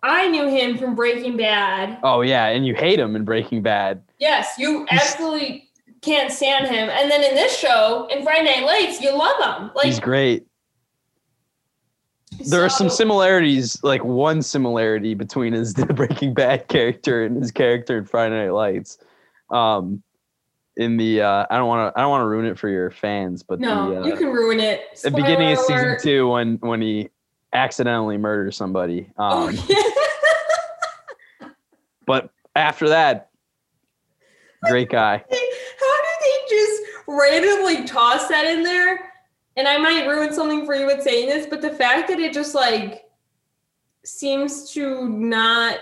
I 0.01 0.27
knew 0.27 0.47
him 0.47 0.77
from 0.77 0.95
Breaking 0.95 1.37
Bad. 1.37 1.99
Oh 2.03 2.21
yeah, 2.21 2.47
and 2.47 2.65
you 2.65 2.73
hate 2.73 2.99
him 2.99 3.15
in 3.15 3.23
Breaking 3.23 3.61
Bad. 3.61 4.01
Yes, 4.17 4.55
you 4.57 4.87
absolutely 4.89 5.69
can't 6.01 6.31
stand 6.31 6.67
him. 6.67 6.89
And 6.89 7.11
then 7.11 7.23
in 7.23 7.35
this 7.35 7.55
show, 7.55 8.07
in 8.11 8.23
Friday 8.23 8.45
Night 8.45 8.65
Lights, 8.65 8.99
you 9.01 9.15
love 9.15 9.37
him. 9.43 9.71
Like 9.75 9.85
he's 9.85 9.99
great. 9.99 10.47
There 12.39 12.45
so, 12.59 12.63
are 12.63 12.69
some 12.69 12.89
similarities, 12.89 13.81
like 13.83 14.03
one 14.03 14.41
similarity 14.41 15.13
between 15.13 15.53
his 15.53 15.73
Breaking 15.95 16.33
Bad 16.33 16.67
character 16.69 17.23
and 17.23 17.37
his 17.37 17.51
character 17.51 17.99
in 17.99 18.05
Friday 18.05 18.35
Night 18.35 18.53
Lights. 18.53 18.97
Um, 19.51 20.01
in 20.77 20.97
the 20.97 21.21
uh, 21.21 21.45
I 21.49 21.57
don't 21.57 21.67
want 21.67 21.93
to 21.93 21.99
I 21.99 22.01
don't 22.01 22.11
want 22.11 22.21
to 22.21 22.27
ruin 22.27 22.45
it 22.45 22.57
for 22.57 22.69
your 22.69 22.91
fans, 22.91 23.43
but 23.43 23.59
no, 23.59 23.89
the, 23.89 24.01
uh, 24.01 24.05
you 24.05 24.15
can 24.15 24.27
ruin 24.27 24.59
it. 24.59 24.81
Spoiler 24.93 25.11
the 25.11 25.21
beginning 25.21 25.51
of 25.51 25.59
season 25.59 25.97
two 26.01 26.29
when 26.29 26.55
when 26.57 26.81
he 26.81 27.09
accidentally 27.53 28.17
murders 28.17 28.55
somebody. 28.55 29.09
Oh, 29.17 29.47
um, 29.47 29.57
oh, 29.57 29.65
yeah. 31.41 31.49
but 32.05 32.29
after 32.55 32.89
that, 32.89 33.29
great 34.63 34.89
guy. 34.89 35.17
How 35.17 35.25
do 35.29 36.09
they 36.21 36.55
just 36.55 36.81
randomly 37.07 37.85
toss 37.85 38.27
that 38.29 38.45
in 38.45 38.63
there? 38.63 39.11
And 39.57 39.67
I 39.67 39.77
might 39.77 40.07
ruin 40.07 40.33
something 40.33 40.65
for 40.65 40.75
you 40.75 40.85
with 40.85 41.03
saying 41.03 41.27
this, 41.27 41.45
but 41.45 41.61
the 41.61 41.71
fact 41.71 42.07
that 42.07 42.19
it 42.19 42.31
just 42.31 42.55
like 42.55 43.03
seems 44.05 44.71
to 44.71 45.09
not 45.09 45.79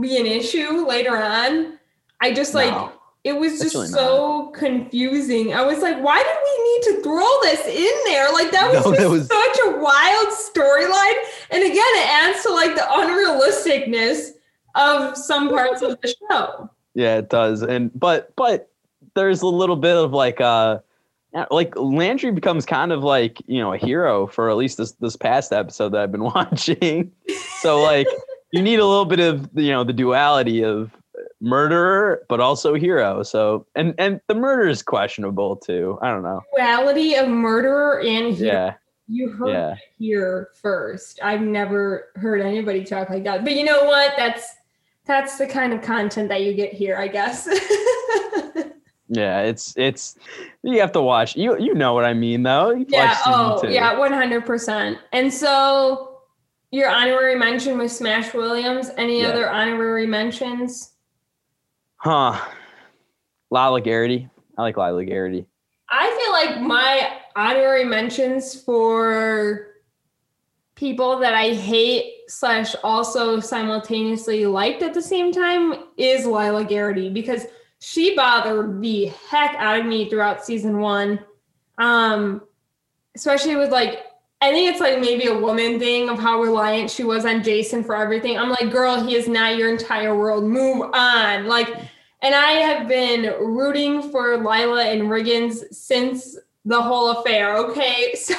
be 0.00 0.18
an 0.18 0.26
issue 0.26 0.84
later 0.84 1.16
on, 1.16 1.78
I 2.20 2.34
just 2.34 2.54
like 2.54 2.72
no 2.72 2.97
it 3.24 3.38
was 3.38 3.58
just 3.58 3.74
really 3.74 3.88
so 3.88 4.44
not. 4.44 4.54
confusing. 4.54 5.52
I 5.52 5.62
was 5.62 5.80
like, 5.80 6.02
why 6.02 6.22
did 6.22 6.36
we 6.44 6.64
need 6.64 6.96
to 6.96 7.02
throw 7.02 7.28
this 7.42 7.66
in 7.66 8.12
there? 8.12 8.32
Like 8.32 8.50
that 8.52 8.72
was 8.72 8.84
no, 8.84 8.92
just 8.92 9.00
that 9.00 9.10
was... 9.10 9.26
such 9.26 9.58
a 9.66 9.78
wild 9.78 10.28
storyline. 10.28 11.14
And 11.50 11.62
again, 11.62 11.76
it 11.76 12.08
adds 12.08 12.42
to 12.44 12.52
like 12.52 12.74
the 12.74 12.82
unrealisticness 12.82 14.30
of 14.74 15.16
some 15.16 15.48
parts 15.48 15.82
of 15.82 16.00
the 16.00 16.14
show. 16.30 16.70
Yeah, 16.94 17.18
it 17.18 17.28
does. 17.30 17.62
And 17.62 17.90
but 17.98 18.34
but 18.36 18.70
there's 19.14 19.42
a 19.42 19.46
little 19.46 19.76
bit 19.76 19.96
of 19.96 20.12
like 20.12 20.40
uh 20.40 20.78
like 21.50 21.76
Landry 21.76 22.30
becomes 22.30 22.64
kind 22.64 22.92
of 22.92 23.04
like, 23.04 23.42
you 23.46 23.60
know, 23.60 23.72
a 23.72 23.76
hero 23.76 24.26
for 24.26 24.50
at 24.50 24.56
least 24.56 24.78
this 24.78 24.92
this 24.92 25.16
past 25.16 25.52
episode 25.52 25.90
that 25.90 26.00
I've 26.00 26.12
been 26.12 26.24
watching. 26.34 27.12
So 27.60 27.82
like 27.82 28.06
you 28.52 28.62
need 28.62 28.78
a 28.78 28.86
little 28.86 29.04
bit 29.04 29.20
of 29.20 29.48
you 29.54 29.70
know 29.70 29.84
the 29.84 29.92
duality 29.92 30.64
of 30.64 30.90
murderer 31.40 32.24
but 32.28 32.40
also 32.40 32.74
hero. 32.74 33.22
So 33.22 33.66
and 33.74 33.94
and 33.98 34.20
the 34.26 34.34
murder 34.34 34.68
is 34.68 34.82
questionable 34.82 35.56
too. 35.56 35.98
I 36.02 36.08
don't 36.10 36.22
know. 36.22 36.40
Duality 36.56 37.14
of 37.14 37.28
murderer 37.28 38.00
and 38.00 38.34
hero. 38.34 38.52
yeah. 38.52 38.74
You 39.10 39.30
heard 39.30 39.48
yeah. 39.48 39.74
here 39.98 40.50
first. 40.60 41.18
I've 41.22 41.40
never 41.40 42.08
heard 42.16 42.42
anybody 42.42 42.84
talk 42.84 43.08
like 43.08 43.24
that. 43.24 43.42
But 43.42 43.54
you 43.54 43.64
know 43.64 43.84
what? 43.84 44.12
That's 44.18 44.54
that's 45.06 45.38
the 45.38 45.46
kind 45.46 45.72
of 45.72 45.80
content 45.80 46.28
that 46.28 46.42
you 46.42 46.52
get 46.54 46.72
here 46.72 46.96
i 46.96 47.08
guess. 47.08 47.48
Yeah 49.10 49.40
it's 49.40 49.74
it's 49.78 50.16
you 50.62 50.80
have 50.80 50.92
to 50.92 51.00
watch. 51.00 51.34
You 51.34 51.58
you 51.58 51.74
know 51.74 51.94
what 51.94 52.04
i 52.04 52.12
mean 52.12 52.42
though. 52.42 52.72
You 52.72 52.84
yeah 52.88 53.16
oh 53.24 53.60
two. 53.60 53.70
yeah 53.70 53.94
100% 53.94 54.98
and 55.12 55.32
so 55.32 56.20
your 56.70 56.90
honorary 56.90 57.34
mention 57.34 57.78
was 57.78 57.96
smash 57.96 58.34
williams 58.34 58.90
any 58.98 59.22
yeah. 59.22 59.28
other 59.28 59.48
honorary 59.48 60.06
mentions 60.06 60.92
Huh. 61.98 62.40
Lila 63.50 63.80
Garrity. 63.80 64.28
I 64.56 64.62
like 64.62 64.76
Lila 64.76 65.04
Garrity. 65.04 65.46
I 65.90 66.10
feel 66.10 66.32
like 66.32 66.60
my 66.60 67.20
honorary 67.34 67.84
mentions 67.84 68.60
for 68.62 69.68
people 70.74 71.18
that 71.18 71.34
I 71.34 71.54
hate 71.54 72.14
slash 72.28 72.76
also 72.84 73.40
simultaneously 73.40 74.46
liked 74.46 74.82
at 74.82 74.94
the 74.94 75.02
same 75.02 75.32
time 75.32 75.74
is 75.96 76.24
Lila 76.24 76.64
Garrity 76.64 77.10
because 77.10 77.46
she 77.80 78.14
bothered 78.14 78.80
the 78.80 79.06
heck 79.28 79.54
out 79.56 79.80
of 79.80 79.86
me 79.86 80.08
throughout 80.08 80.44
season 80.44 80.78
one. 80.78 81.18
Um, 81.78 82.42
especially 83.14 83.56
with 83.56 83.72
like 83.72 84.04
I 84.40 84.52
think 84.52 84.70
it's 84.70 84.80
like 84.80 85.00
maybe 85.00 85.26
a 85.26 85.36
woman 85.36 85.78
thing 85.80 86.08
of 86.08 86.18
how 86.18 86.40
reliant 86.40 86.90
she 86.90 87.02
was 87.02 87.24
on 87.24 87.42
Jason 87.42 87.82
for 87.82 87.96
everything. 87.96 88.38
I'm 88.38 88.50
like, 88.50 88.70
girl, 88.70 89.02
he 89.04 89.16
is 89.16 89.26
not 89.26 89.56
your 89.56 89.68
entire 89.68 90.16
world. 90.16 90.44
Move 90.44 90.90
on. 90.92 91.46
Like, 91.46 91.68
and 92.22 92.34
I 92.34 92.52
have 92.52 92.86
been 92.86 93.34
rooting 93.40 94.10
for 94.10 94.36
Lila 94.36 94.84
and 94.84 95.02
Riggins 95.02 95.64
since 95.72 96.36
the 96.64 96.80
whole 96.80 97.10
affair. 97.10 97.56
Okay, 97.56 98.14
so 98.20 98.34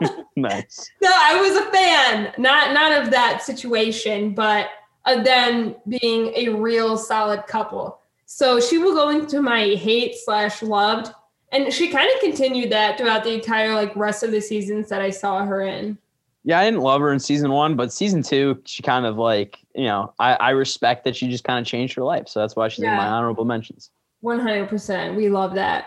nice. 0.36 0.88
No, 1.02 1.10
I 1.12 1.40
was 1.40 1.56
a 1.56 1.70
fan, 1.70 2.32
not 2.38 2.72
not 2.72 2.92
of 2.92 3.10
that 3.10 3.42
situation, 3.42 4.34
but 4.34 4.68
of 5.06 5.24
them 5.24 5.74
being 5.88 6.32
a 6.36 6.48
real 6.50 6.96
solid 6.96 7.46
couple. 7.46 7.98
So 8.26 8.60
she 8.60 8.78
will 8.78 8.94
go 8.94 9.10
into 9.10 9.42
my 9.42 9.74
hate 9.74 10.16
slash 10.16 10.62
loved, 10.62 11.12
and 11.54 11.72
she 11.72 11.88
kind 11.88 12.10
of 12.12 12.20
continued 12.20 12.70
that 12.72 12.98
throughout 12.98 13.22
the 13.22 13.32
entire 13.32 13.74
like 13.74 13.94
rest 13.94 14.22
of 14.22 14.32
the 14.32 14.40
seasons 14.40 14.88
that 14.88 15.00
I 15.00 15.10
saw 15.10 15.44
her 15.44 15.62
in. 15.62 15.96
Yeah, 16.42 16.60
I 16.60 16.64
didn't 16.64 16.80
love 16.80 17.00
her 17.00 17.12
in 17.12 17.20
season 17.20 17.52
one, 17.52 17.74
but 17.76 17.92
season 17.92 18.22
two, 18.22 18.60
she 18.66 18.82
kind 18.82 19.06
of 19.06 19.16
like, 19.16 19.58
you 19.74 19.84
know, 19.84 20.12
I, 20.18 20.34
I 20.34 20.50
respect 20.50 21.04
that 21.04 21.16
she 21.16 21.28
just 21.28 21.44
kind 21.44 21.58
of 21.58 21.64
changed 21.64 21.94
her 21.94 22.02
life. 22.02 22.28
So 22.28 22.40
that's 22.40 22.54
why 22.54 22.68
she's 22.68 22.82
yeah. 22.82 22.90
in 22.90 22.96
my 22.98 23.06
honorable 23.06 23.46
mentions. 23.46 23.90
100%. 24.22 25.14
We 25.14 25.30
love 25.30 25.54
that. 25.54 25.86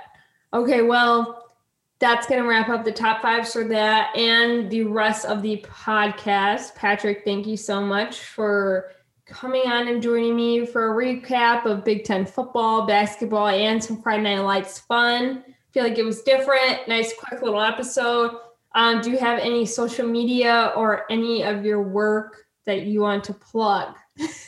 Okay, 0.54 0.82
well, 0.82 1.52
that's 2.00 2.26
going 2.28 2.42
to 2.42 2.48
wrap 2.48 2.70
up 2.70 2.86
the 2.86 2.92
top 2.92 3.22
fives 3.22 3.54
for 3.54 3.66
that 3.66 4.16
and 4.16 4.70
the 4.72 4.84
rest 4.86 5.26
of 5.26 5.42
the 5.42 5.64
podcast. 5.68 6.74
Patrick, 6.76 7.24
thank 7.24 7.46
you 7.46 7.58
so 7.58 7.82
much 7.82 8.20
for 8.20 8.92
coming 9.28 9.64
on 9.68 9.88
and 9.90 10.02
joining 10.02 10.36
me 10.36 10.66
for 10.66 10.92
a 10.92 11.06
recap 11.06 11.66
of 11.66 11.84
Big 11.84 12.04
Ten 12.04 12.26
football, 12.26 12.88
basketball, 12.88 13.48
and 13.48 13.84
some 13.84 14.02
Friday 14.02 14.24
Night 14.24 14.40
Lights 14.40 14.80
fun. 14.80 15.44
Feel 15.78 15.84
like 15.84 16.00
it 16.00 16.06
was 16.06 16.24
different. 16.24 16.88
Nice, 16.88 17.14
quick 17.14 17.44
little 17.44 17.62
episode. 17.62 18.32
Um, 18.74 19.00
do 19.00 19.12
you 19.12 19.20
have 19.20 19.38
any 19.38 19.64
social 19.64 20.08
media 20.08 20.74
or 20.76 21.06
any 21.12 21.44
of 21.44 21.64
your 21.64 21.84
work 21.84 22.48
that 22.66 22.88
you 22.88 23.02
want 23.02 23.24
to 23.26 23.34
plug? 23.34 23.96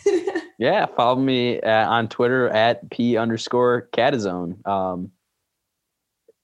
yeah, 0.57 0.87
follow 0.87 1.17
me 1.17 1.57
at, 1.61 1.87
on 1.87 2.07
Twitter 2.07 2.49
at 2.49 2.89
p 2.89 3.15
underscore 3.15 3.89
catazone. 3.93 4.67
Um, 4.67 5.11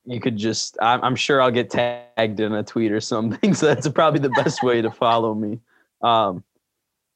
you 0.05 0.19
could 0.19 0.37
just, 0.37 0.77
I'm, 0.79 1.03
I'm, 1.03 1.15
sure 1.15 1.41
I'll 1.41 1.49
get 1.49 1.71
tagged 1.71 2.39
in 2.39 2.53
a 2.53 2.61
tweet 2.61 2.91
or 2.91 3.01
something. 3.01 3.53
So 3.55 3.65
that's 3.65 3.87
probably 3.87 4.19
the 4.19 4.29
best 4.43 4.61
way 4.61 4.83
to 4.83 4.91
follow 4.91 5.33
me. 5.33 5.61
Um, 6.03 6.43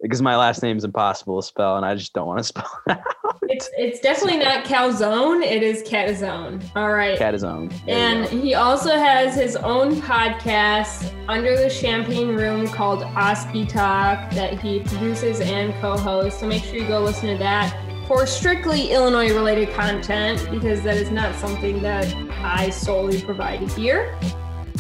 because 0.02 0.22
my 0.22 0.36
last 0.36 0.64
name 0.64 0.78
is 0.78 0.84
impossible 0.84 1.42
to 1.42 1.48
spell 1.48 1.78
and 1.78 1.86
I 1.86 1.96
just 1.96 2.14
don't 2.14 2.28
want 2.28 2.40
to 2.40 2.44
spell 2.46 2.72
it. 2.88 2.98
It's 3.44 3.70
it's 3.78 4.00
definitely 4.00 4.38
not 4.38 4.64
calzone, 4.64 5.44
it 5.44 5.64
is 5.64 5.82
catazone. 5.84 6.64
All 6.76 6.94
right. 6.94 7.18
Catazone. 7.18 7.74
and 7.88 8.28
he 8.28 8.54
also 8.54 8.92
has 8.92 9.36
his 9.36 9.56
own 9.56 9.96
podcast 9.96 11.12
under 11.28 11.58
the 11.58 11.70
Champaign 11.70 12.30
Room 12.30 12.68
called 12.68 13.04
Oski 13.04 13.66
Talk 13.66 14.32
that 14.32 14.60
he 14.60 14.82
produces 14.82 15.42
and 15.42 15.74
co-hosts. 15.82 16.40
So 16.40 16.48
make 16.48 16.64
sure 16.64 16.76
you 16.76 16.88
go 16.88 17.02
listen 17.02 17.30
to 17.30 17.38
that 17.40 17.76
for 18.08 18.26
strictly 18.26 18.92
Illinois 18.92 19.34
related 19.34 19.72
content 19.74 20.48
because 20.50 20.82
that 20.84 20.98
is 20.98 21.12
not 21.12 21.36
something 21.36 21.82
that 21.84 22.12
I 22.44 22.70
solely 22.70 23.22
provide 23.22 23.62
here. 23.72 24.18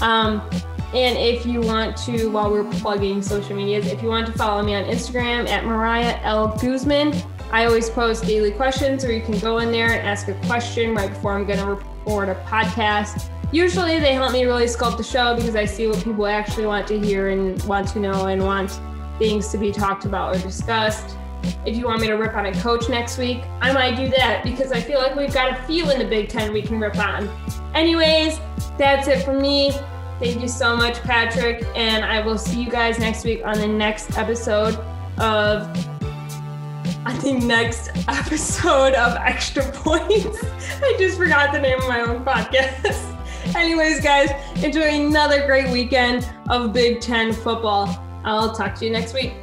Um, 0.02 0.48
and 0.94 1.18
if 1.20 1.46
you 1.46 1.62
want 1.62 1.96
to, 1.98 2.32
while 2.32 2.50
we're 2.50 2.70
plugging 2.80 3.22
social 3.22 3.56
medias, 3.56 3.86
if 3.86 4.02
you 4.02 4.10
want 4.10 4.26
to 4.26 4.34
follow 4.34 4.64
me 4.64 4.74
on 4.74 4.86
Instagram 4.86 5.48
at 5.48 5.64
Mariah 5.64 6.20
L. 6.24 6.58
Guzman, 6.58 7.14
I 7.52 7.66
always 7.66 7.92
post 7.92 8.26
daily 8.26 8.52
questions 8.52 9.06
or 9.06 9.12
you 9.12 9.22
can 9.22 9.38
go 9.38 9.60
in 9.60 9.72
there 9.72 9.92
and 9.92 10.08
ask 10.08 10.28
a 10.30 10.34
question 10.46 10.96
right 10.96 11.10
before 11.10 11.34
I'm 11.34 11.46
going 11.46 11.60
to 11.60 11.66
record 11.66 12.30
a 12.30 12.36
podcast. 12.46 13.30
Usually 13.52 14.00
they 14.00 14.14
help 14.14 14.32
me 14.32 14.46
really 14.46 14.66
sculpt 14.66 14.98
the 14.98 15.04
show 15.04 15.36
because 15.36 15.56
I 15.56 15.66
see 15.66 15.88
what 15.88 16.04
people 16.04 16.26
actually 16.26 16.66
want 16.66 16.88
to 16.88 17.00
hear 17.00 17.30
and 17.30 17.62
want 17.64 17.88
to 17.90 18.00
know 18.00 18.26
and 18.26 18.44
want 18.44 18.80
things 19.20 19.50
to 19.50 19.60
be 19.60 19.72
talked 19.72 20.06
about 20.06 20.36
or 20.36 20.40
discussed. 20.40 21.18
If 21.66 21.78
you 21.78 21.86
want 21.86 22.02
me 22.02 22.08
to 22.08 22.16
rip 22.16 22.36
on 22.36 22.48
a 22.48 22.54
coach 22.62 22.90
next 22.90 23.20
week, 23.20 23.44
I 23.62 23.72
might 23.74 23.96
do 23.96 24.10
that 24.10 24.44
because 24.44 24.72
I 24.72 24.82
feel 24.82 25.00
like 25.00 25.16
we've 25.16 25.34
got 25.34 25.52
a 25.52 25.64
few 25.64 25.90
in 25.92 26.00
the 26.00 26.06
Big 26.06 26.30
Ten 26.30 26.52
we 26.52 26.64
can 26.64 26.80
rip 26.80 26.98
on. 26.98 27.30
Anyways, 27.74 28.40
that's 28.78 29.08
it 29.08 29.24
for 29.24 29.34
me. 29.34 29.72
Thank 30.20 30.42
you 30.42 30.50
so 30.50 30.76
much, 30.76 31.02
Patrick. 31.02 31.64
And 31.76 32.04
I 32.04 32.20
will 32.20 32.38
see 32.38 32.62
you 32.62 32.70
guys 32.70 33.00
next 33.00 33.24
week 33.24 33.42
on 33.46 33.58
the 33.58 33.68
next 33.68 34.18
episode 34.18 34.76
of, 35.18 35.70
I 37.06 37.14
think, 37.22 37.44
next 37.44 37.92
episode 38.08 38.94
of 38.96 39.16
Extra 39.16 39.64
Points. 39.72 40.44
I 40.84 40.96
just 41.00 41.18
forgot 41.18 41.54
the 41.54 41.60
name 41.60 41.80
of 41.80 41.88
my 41.88 42.02
own 42.02 42.26
podcast. 42.26 43.16
Anyways, 43.56 44.02
guys, 44.02 44.30
enjoy 44.62 44.90
another 44.90 45.46
great 45.46 45.70
weekend 45.72 46.30
of 46.50 46.74
Big 46.74 47.00
Ten 47.00 47.32
football. 47.32 48.06
I'll 48.26 48.54
talk 48.54 48.76
to 48.76 48.86
you 48.86 48.92
next 48.92 49.14
week. 49.14 49.34